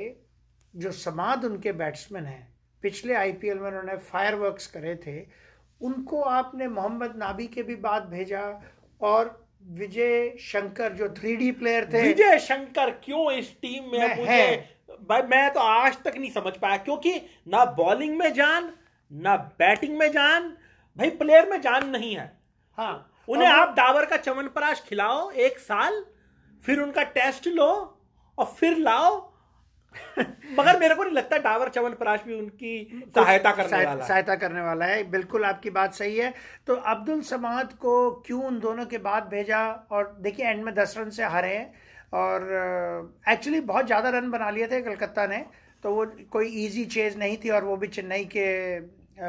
जो 0.75 0.91
समाद 0.91 1.45
उनके 1.45 1.71
बैट्समैन 1.71 2.25
हैं 2.25 2.47
पिछले 2.81 3.13
आईपीएल 3.13 3.59
में 3.59 3.67
उन्होंने 3.67 3.97
फायरवर्क्स 3.97 4.67
करे 4.67 4.95
थे 4.95 5.19
उनको 5.81 6.21
आपने 6.21 6.67
मोहम्मद 6.67 7.13
नाबी 7.17 7.47
के 7.47 7.63
भी 7.63 7.75
बाद 7.75 8.03
भेजा 8.03 8.41
और 9.01 9.47
विजय 9.71 10.29
शंकर 10.39 10.93
जो 10.93 11.09
थ्री 11.09 11.51
प्लेयर 11.51 11.85
थे। 11.93 12.01
विजय 12.01 12.39
शंकर 12.39 12.89
क्यों 13.03 13.31
इस 13.31 13.51
टीम 13.61 13.83
में? 13.83 14.17
मुझे 14.17 14.31
है। 14.31 14.57
भाई 15.09 15.21
मैं 15.21 15.53
तो 15.53 15.59
आज 15.59 15.97
तक 16.03 16.13
नहीं 16.17 16.31
समझ 16.31 16.53
पाया 16.57 16.77
क्योंकि 16.77 17.15
ना 17.47 17.65
बॉलिंग 17.65 18.17
में 18.17 18.33
जान 18.33 18.73
ना 19.11 19.35
बैटिंग 19.59 19.97
में 19.97 20.11
जान 20.11 20.49
भाई 20.97 21.09
प्लेयर 21.09 21.49
में 21.49 21.61
जान 21.61 21.89
नहीं 21.89 22.15
है। 22.15 22.31
हाँ 22.77 23.23
उन्हें 23.29 23.47
आप 23.47 23.75
डाबर 23.77 24.05
का 24.05 24.17
चमनप्राश 24.17 24.83
खिलाओ 24.87 25.31
एक 25.31 25.59
साल 25.59 26.05
फिर 26.63 26.79
उनका 26.79 27.03
टेस्ट 27.13 27.47
लो 27.49 27.69
और 28.37 28.45
फिर 28.59 28.77
लाओ। 28.79 29.21
मगर 30.57 30.79
मेरे 30.79 30.95
को 30.95 31.03
नहीं 31.03 31.13
लगता 31.13 31.37
डावर 31.39 31.69
चवन 31.69 31.93
प्राश 31.95 32.19
भी 32.27 32.33
उनकी 32.33 33.01
सहायता 33.15 33.51
करने 33.51 33.85
वाला 33.85 34.05
सहायता 34.05 34.35
करने 34.35 34.61
वाला 34.61 34.85
है। 34.85 35.03
बिल्कुल 35.11 35.45
आपकी 35.45 35.69
बात 35.69 35.93
सही 35.93 36.17
है। 36.17 36.33
तो 36.67 36.75
अब्दुल 36.75 37.21
समाद 37.23 37.73
को 37.81 37.93
क्यों 38.25 38.43
उन 38.43 38.59
दोनों 38.59 38.85
के 38.85 38.97
बाद 38.99 39.27
भेजा? 39.31 39.61
और 39.91 40.17
देखिए 40.21 40.45
एंड 40.45 40.63
में 40.63 40.73
दस 40.75 40.95
रन 40.97 41.09
से 41.09 41.23
हारे 41.25 41.55
हैं। 41.55 41.73
और 42.13 42.41
एक्चुअली 43.29 43.59
uh, 43.59 43.65
बहुत 43.65 43.85
ज़्यादा 43.85 44.09
रन 44.09 44.31
बना 44.31 44.49
लिए 44.49 44.67
थे 44.67 44.81
कलकत्ता 44.81 45.25
ने। 45.27 45.45
तो 45.83 45.93
वो 45.95 46.05
कोई 46.31 46.49
इजी 46.65 46.85
चेज 46.87 47.17
नहीं 47.17 47.37
थी 47.37 47.49
और 47.49 47.63
वो 47.63 47.77
भी 47.77 47.87
चेन्नई 47.89 48.25
के 48.35 48.79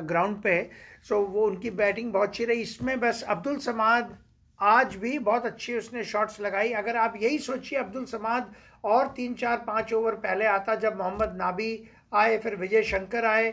ग्राउंड 0.02 0.42
पे। 0.42 0.60
सो 1.02 1.20
वो 1.20 1.46
उनकी 1.46 1.70
बैटिंग 1.72 2.12
बहुत 2.12 2.28
अच्छी 2.28 2.44
रही। 2.44 2.60
इसमें 2.62 2.98
बस 3.00 3.22
अब्दुल 3.28 3.58
समाद 3.60 4.16
आज 4.60 4.96
भी 4.96 5.18
बहुत 5.18 5.46
अच्छी 5.46 5.76
उसने 5.76 6.04
शॉट्स 6.04 6.40
लगाई। 6.40 6.72
अगर 6.72 6.96
आप 6.96 7.14
यही 7.22 7.38
सोचिए 7.38 7.78
अब्दुल 7.78 8.04
समाद 8.04 8.52
और 8.84 9.06
तीन 9.06 9.34
चार 9.34 9.56
पाँच 9.66 9.92
ओवर 9.92 10.14
पहले 10.14 10.46
आता 10.46 10.74
जब 10.74 10.98
मोहम्मद 10.98 11.36
नाबी 11.36 11.70
आए 12.14 12.38
फिर 12.38 12.56
विजय 12.56 12.82
शंकर 12.82 13.24
आए 13.24 13.50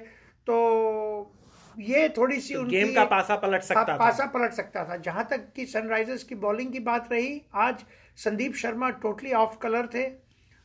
तो 0.47 1.33
ये 1.79 2.07
थोड़ी 2.09 2.39
सी 2.39 2.53
तो 2.53 2.63
गेम 2.63 2.93
का 2.93 3.03
पासा 3.05 3.35
पलट 3.35 3.61
सकता 3.61 3.83
था। 3.83 3.95
पासा 3.97 4.25
पलट 4.25 4.53
सकता 4.53 4.83
था। 4.85 4.95
जहाँ 4.97 5.27
तक 5.29 5.47
कि 5.55 5.65
सनराइजर्स 5.65 6.23
की 6.23 6.35
बॉलिंग 6.35 6.71
की 6.73 6.79
बात 6.81 7.11
रही 7.11 7.41
आज 7.55 7.83
Sandeep 8.17 8.55
Sharma 8.55 8.89
totally 9.03 9.31
off 9.33 9.57
colour 9.57 9.87
थे। 9.87 10.05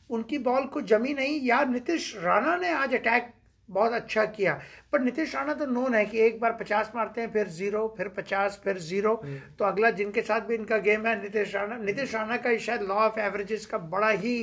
उनकी 0.09 0.37
बॉल 0.39 0.65
को 0.65 0.81
जमी 0.83 1.13
नहीं 1.13 1.39
या 1.41 1.63
नीतीश 1.65 2.13
राणा 2.17 2.55
ने 2.57 2.71
आज 2.71 2.93
अटैक 2.95 3.31
बहुत 3.69 3.91
अच्छा 3.93 4.23
किया। 4.27 4.53
पर 4.91 5.01
नीतीश 5.01 5.35
राणा 5.35 5.53
तो 5.53 5.65
नोन 5.65 5.95
है 5.95 6.05
कि 6.05 6.19
एक 6.19 6.39
बार 6.39 6.51
पचास 6.59 6.91
मारते 6.95 7.21
हैं 7.21 7.31
फिर 7.31 7.47
ज़ीरो 7.49 7.87
फिर 7.97 8.07
पचास 8.17 8.59
फिर 8.63 8.77
ज़ीरो 8.79 9.13
हम्म। 9.23 9.37
तो 9.59 9.65
अगला 9.65 9.89
जिनके 9.91 10.21
साथ 10.21 10.41
भी 10.41 10.55
इनका 10.55 10.77
गेम 10.79 11.07
है 11.07 11.21
नीतीश 11.21 11.55
राणा। 11.55 11.77
नीतीश 11.77 12.15
राणा 12.15 12.37
का 12.37 12.57
शायद 12.57 12.81
लॉ 12.81 12.95
ऑफ़ 12.97 13.19
एवरेजेस 13.19 13.65
का 13.65 13.77
बड़ा 13.87 14.09
ही 14.09 14.35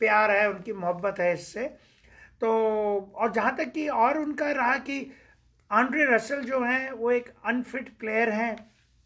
प्यार 0.00 0.30
है 0.30 0.48
उनकी 0.50 0.72
मोहब्बत 0.74 1.20
है 1.20 1.32
इससे। 1.34 1.66
तो 2.40 2.48
और 3.14 3.32
जहाँ 3.32 3.54
तक 3.56 3.72
कि 3.72 3.86
और 3.88 4.18
उनका 4.18 4.50
रहा 4.52 4.76
कि 4.80 5.00
आंड्रे 5.70 6.04
रसल 6.04 6.42
जो 6.42 6.62
हैं 6.64 6.90
वो 6.92 7.10
एक 7.10 7.32
अनफिट 7.46 7.88
प्लेयर 7.98 8.30
हैं। 8.30 8.54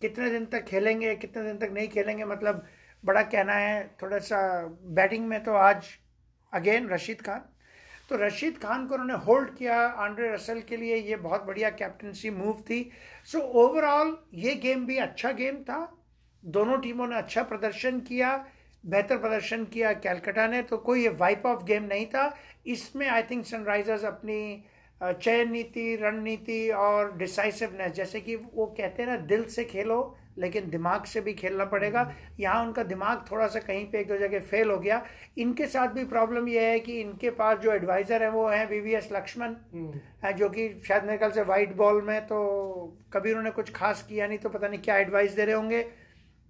कितने 0.02 0.30
दिन 0.30 0.44
तक 0.46 0.64
खेलेंगे 0.64 1.14
कितने 1.16 1.42
दिन 1.42 1.58
तक 1.58 1.70
नहीं 1.72 1.88
खेलेंगे 1.88 2.24
मतलब 2.24 2.66
बड़ा 3.04 3.22
कहना 3.24 3.52
है। 3.54 3.82
थोड़ा 4.02 4.18
सा 4.18 4.40
बैटिंग 4.94 5.26
में 5.28 5.42
तो 5.44 5.52
आज 5.54 5.86
अगेन 6.52 6.88
रशीद 6.88 7.20
खान। 7.20 7.42
तो 8.10 8.16
रशीद 8.16 8.56
खान 8.58 8.86
को 8.86 8.94
उन्होंने 8.94 9.24
होल्ड 9.24 9.50
किया 9.56 9.76
आंड्रे 10.04 10.32
रसल 10.32 10.60
के 10.60 10.76
लिए। 10.76 10.96
ये 10.96 11.16
बहुत 11.16 11.42
बढ़िया 11.44 11.70
कैप्टनसी 11.70 12.30
मूव 12.30 12.62
थी। 12.70 12.90
सो 13.24 13.38
so, 13.38 13.44
ओवरऑल 13.44 14.16
ये 14.34 14.54
गेम 14.54 14.86
भी 14.86 14.96
अच्छा 14.98 15.30
गेम 15.32 15.62
था। 15.64 15.78
दोनों 16.44 16.78
टीमों 16.78 17.06
ने 17.06 17.16
अच्छा 17.16 17.42
प्रदर्शन 17.42 18.00
किया 18.00 18.36
बेहतर 18.84 19.18
प्रदर्शन 19.18 19.64
किया 19.64 19.92
कैलकाटा 19.92 20.46
ने। 20.46 20.62
तो 20.62 20.76
कोई 20.78 21.02
ये 21.02 21.08
वाइप 21.20 21.46
ऑफ़ 21.46 21.64
गेम 21.64 21.82
नहीं 21.84 22.06
था। 22.06 22.34
इसमें 22.66 23.06
आई 23.08 23.22
थिंक 23.22 23.44
सनराइजर्स 23.46 24.04
अपनी 24.04 24.64
चयन 25.00 25.52
नीति 25.52 25.94
रणनीति 25.96 26.68
और 26.70 27.16
डिसाइसिवनेस 27.16 27.92
जैसे 27.92 28.20
कि 28.20 28.36
वो 28.36 28.66
कहते 28.78 29.02
हैं 29.02 29.08
ना 29.10 29.16
दिल 29.26 29.44
से 29.44 29.64
खेलो 29.64 30.00
लेकिन 30.38 30.68
दिमाग 30.70 31.04
से 31.04 31.20
भी 31.20 31.32
खेलना 31.34 31.64
पड़ेगा। 31.66 32.10
यहाँ 32.40 32.64
उनका 32.64 32.82
दिमाग 32.84 33.24
थोड़ा 33.30 33.46
सा 33.46 33.60
कहीं 33.60 33.84
पे 33.90 34.00
एक 34.00 34.08
दो 34.08 34.16
जगह 34.18 34.40
फेल 34.42 34.70
हो 34.70 34.78
गया। 34.78 35.02
इनके 35.38 35.66
साथ 35.66 35.88
भी 35.88 36.04
प्रॉब्लम 36.06 36.48
यह 36.48 36.62
है 36.62 36.78
कि 36.80 37.00
इनके 37.00 37.30
पास 37.32 37.58
जो 37.58 37.72
एडवाइज़र 37.72 38.22
है 38.22 38.30
वो 38.30 38.46
हैं 38.48 38.68
वी 38.70 38.80
वी 38.80 38.94
एस 38.94 39.08
लक्ष्मण 39.12 39.54
है 40.24 40.32
जो 40.34 40.48
कि 40.48 40.68
शायद 40.88 41.04
मेरे 41.04 41.18
ख्याल 41.18 41.32
से 41.32 41.42
वाइट 41.44 41.76
बॉल 41.76 42.02
में 42.02 42.20
तो 42.26 42.38
कभी 43.12 43.30
उन्होंने 43.30 43.50
कुछ 43.52 43.72
खास 43.72 44.02
किया 44.08 44.26
नहीं 44.26 44.38
तो 44.38 44.48
पता 44.48 44.68
नहीं 44.68 44.80
क्या 44.80 44.96
एडवाइस 44.98 45.34
दे 45.34 45.44
रहे 45.44 45.54
होंगे। 45.54 45.84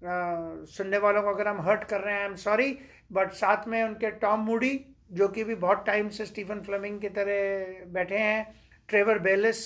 सुनने 0.02 0.98
वालों 0.98 1.22
को 1.22 1.28
अगर 1.28 1.48
हम 1.48 1.60
हर्ट 1.62 1.84
कर 1.84 2.00
रहे 2.00 2.14
हैं 2.14 2.20
आई 2.20 2.26
एम 2.26 2.34
सॉरी 2.38 2.76
बट 3.12 3.32
साथ 3.34 3.68
में 3.68 3.82
उनके 3.82 4.10
टॉम 4.20 4.40
मूडी 4.44 4.78
जो 5.12 5.28
कि 5.28 5.44
भी 5.44 5.54
बहुत 5.56 5.84
टाइम 5.86 6.08
से 6.08 6.26
स्टीफन 6.26 6.60
फ्लेमिंग 6.62 7.00
की 7.00 7.08
तरह 7.10 7.84
बैठे 7.92 8.18
हैं 8.18 8.46
Trevor 8.88 9.18
Bayliss 9.18 9.62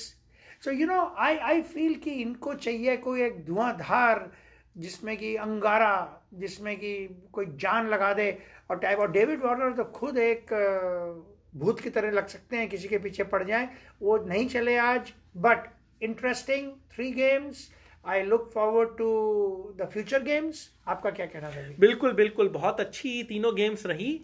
so 0.65 0.71
you 0.71 0.87
know 0.87 0.99
I 1.19 1.37
I 1.47 1.61
feel 1.63 1.95
कि 1.95 2.11
इनको 2.21 2.53
चाहिए 2.57 2.97
कोई 2.97 3.23
एक 3.23 3.45
धुआंधार 3.47 4.31
जिसमें 4.77 5.17
कि 5.17 5.35
अंगारा 5.37 5.95
जिसमें 6.35 6.77
कि 6.77 6.93
कोई 7.33 7.47
जान 7.61 7.89
लगा 7.89 8.13
दे। 8.15 8.27
और 8.71 8.79
टाइप 8.79 8.99
और 8.99 9.11
डेविड 9.13 9.43
वार्नर 9.45 9.73
तो 9.73 9.85
खुद 9.95 10.19
एक 10.19 10.53
भूत 11.55 11.81
की 11.81 11.91
तरह 11.91 12.11
लग 12.11 12.27
सकते 12.27 12.57
हैं 12.57 12.69
किसी 12.69 12.89
के 12.89 12.99
पीछे 12.99 13.25
पड़ 13.25 13.43
जाए। 13.45 13.69
वो 14.03 14.17
नहीं 14.27 14.47
चले 14.49 14.77
आज 14.77 15.13
but 15.37 15.67
interesting 16.03 16.71
three 16.95 17.11
games 17.13 17.69
I 18.05 18.23
look 18.23 18.51
forward 18.55 18.97
to 18.99 19.09
the 19.79 19.89
future 19.93 20.23
games 20.23 20.69
आपका 20.89 21.11
क्या 21.11 21.27
कहना 21.27 21.49
है? 21.49 21.65
बिल्कुल 21.81 22.13
बिल्कुल। 22.13 22.49
बहुत 22.49 22.81
अच्छी 22.81 23.23
तीनों 23.29 23.55
गेम्स 23.57 23.87
रही। 23.87 24.15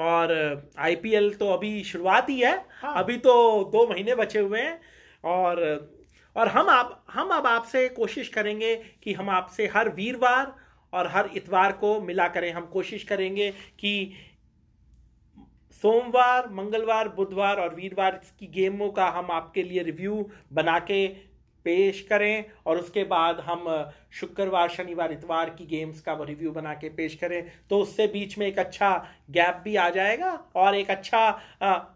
और 0.00 0.34
आईपीएल 0.78 1.32
तो 1.34 1.48
अभी 1.52 1.82
शुरुआत 1.84 2.28
ही 2.30 2.38
है। 2.40 2.54
हाँ। 2.82 2.94
अभी 3.02 3.16
तो 3.18 3.32
दो 3.72 3.86
महीने 3.86 4.14
बचे 4.14 4.38
हुए 4.40 4.60
हैं। 4.60 4.78
और 5.26 5.62
और 6.36 6.48
हम 6.48 6.68
आप, 6.68 7.04
हम 7.10 7.28
अब 7.28 7.46
आपसे 7.46 7.88
कोशिश 7.88 8.28
करेंगे 8.28 8.74
कि 9.02 9.12
हम 9.12 9.30
आपसे 9.30 9.66
हर 9.66 9.88
वीरवार 9.88 10.54
और 10.92 11.06
हर 11.06 11.30
इतवार 11.36 11.72
को 11.72 12.00
मिला 12.00 12.26
करें। 12.28 12.52
हम 12.52 12.66
कोशिश 12.66 13.04
करेंगे 13.04 13.50
कि 13.78 14.12
सोमवार, 15.82 16.48
मंगलवार, 16.50 17.08
बुधवार 17.08 17.56
और 17.56 17.74
वीरवार 17.74 18.20
की 18.38 18.46
गेमों 18.46 18.90
का 18.90 19.06
हम 19.08 19.30
आपके 19.30 19.62
लिए 19.62 19.82
रिव्यू 19.82 20.30
बना 20.52 20.78
के 20.90 21.06
पेश 21.66 22.00
करें 22.10 22.44
और 22.66 22.78
उसके 22.78 23.04
बाद 23.06 23.40
हम 23.46 23.64
शुक्रवार 24.12 24.68
शनिवार 24.70 25.12
इतवार 25.12 25.50
की 25.50 25.66
गेम्स 25.66 26.00
का 26.00 26.16
रिव्यू 26.22 26.50
बना 26.52 26.74
के 26.74 26.88
पेश 26.96 27.14
करें 27.14 27.42
तो 27.70 27.78
उससे 27.78 28.06
बीच 28.08 28.36
में 28.38 28.46
एक 28.46 28.58
अच्छा 28.58 28.90
गैप 29.30 29.60
भी 29.64 29.76
आ 29.76 29.88
जाएगा 29.90 30.30
और 30.56 30.76
एक 30.76 30.90
अच्छा 30.90 31.22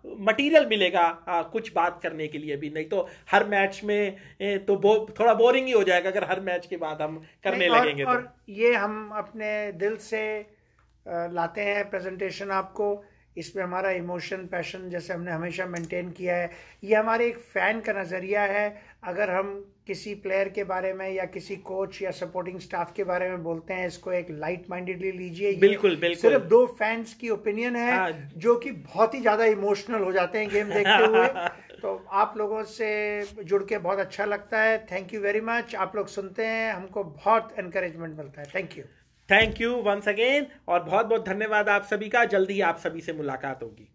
मटेरियल 0.06 0.66
मिलेगा 0.66 1.00
आ, 1.00 1.42
कुछ 1.44 1.72
बात 1.74 2.00
करने 2.02 2.26
के 2.28 2.38
लिए 2.38 2.56
भी। 2.56 2.70
नहीं 2.70 2.84
तो 2.86 3.08
हर 3.30 3.44
मैच 3.46 3.80
में 3.84 4.16
ए, 4.40 4.58
तो 4.58 4.76
बो, 4.76 4.94
थोड़ा 5.20 5.34
बोरिंग 5.34 5.66
ही 5.66 5.72
हो 5.72 5.82
जाएगा 5.84 6.10
अगर 6.10 6.24
हर 6.30 6.40
मैच 6.40 6.66
के 6.66 6.76
बाद 6.78 7.02
हम 7.02 7.22
करने 7.44 7.68
और, 7.68 7.78
लगेंगे 7.78 8.04
और 8.04 8.20
तो। 8.20 8.52
ये 8.52 8.74
हम 8.74 9.08
अपने 9.16 9.50
दिल 9.74 9.96
से 10.00 10.24
लाते 11.06 11.60
हैं 11.62 11.88
प्रेजेंटेशन 11.90 12.50
आपको। 12.52 12.92
इसमें 13.36 13.62
हमारा 13.62 13.90
इमोशन 13.90 14.46
पैशन 14.46 14.88
जैसे 14.90 15.12
हमने 15.12 15.30
हमेशा 15.30 15.66
मेंटेन 15.66 16.10
किया 16.10 16.36
है। 16.36 16.50
ये 16.84 16.94
हमारे 16.94 17.26
एक 17.26 17.36
फ़ैन 17.52 17.80
का 17.80 17.92
नज़रिया 17.92 18.42
है। 18.44 18.64
अगर 19.02 19.30
हम 19.30 19.48
किसी 19.86 20.14
प्लेयर 20.14 20.48
के 20.48 20.64
बारे 20.64 20.92
में 20.92 21.08
या 21.10 21.24
किसी 21.24 21.56
कोच 21.56 22.00
या 22.02 22.10
सपोर्टिंग 22.10 22.58
स्टाफ 22.60 22.92
के 22.96 23.04
बारे 23.04 23.28
में 23.28 23.42
बोलते 23.42 23.74
हैं 23.74 23.86
इसको 23.86 24.12
एक 24.12 24.30
लाइट 24.30 24.64
माइंडेडली 24.70 25.12
लीजिए 25.12 25.52
बिल्कुल 25.56 25.96
बिल्कुल। 25.96 26.30
सिर्फ़ 26.30 26.44
दो 26.44 26.66
फैंस 26.66 27.14
की 27.14 27.30
ओपिनियन 27.30 27.76
है 27.76 27.96
हाँ। 27.96 28.10
जो 28.36 28.54
कि 28.56 28.70
बहुत 28.70 29.14
ही 29.14 29.20
ज़्यादा 29.20 29.44
इमोशनल 29.44 30.02
हो 30.02 30.12
जाते 30.12 30.38
हैं 30.38 30.48
गेम 30.50 30.68
देखते 30.68 31.06
हुए। 31.06 31.26
तो 31.82 31.94
आप 32.12 32.34
लोगों 32.38 32.62
से 32.64 32.90
जुड़ 33.44 33.62
के 33.64 33.78
बहुत 33.78 33.98
अच्छा 33.98 34.24
लगता 34.24 34.60
है। 34.60 34.78
थैंक 34.86 35.14
यू 35.14 35.20
वेरी 35.20 35.40
मच 35.40 35.74
आप 35.74 35.96
लोग 35.96 36.08
सुनते 36.08 36.46
हैं 36.46 36.72
हमको 36.72 37.04
बहुत 37.04 37.54
इनक्रेजमेंट 37.58 38.16
मिलता 38.18 38.40
है। 38.40 38.46
Thank 38.54 38.78
you 38.78 38.84
thank 39.28 39.60
you 39.60 39.74
once 39.82 40.08
again 40.08 40.46
और 40.68 40.82
बहुत 40.82 41.06
बहुत 41.06 41.26
धन्यवाद 41.26 41.68
आप 41.68 41.84
सभी 41.84 42.08
का। 42.08 42.24
जल्दी 42.24 42.60
आप 42.60 42.78
सभी 42.78 43.00
से 43.00 43.12
मुलाकात 43.12 43.62
होगी। 43.62 43.89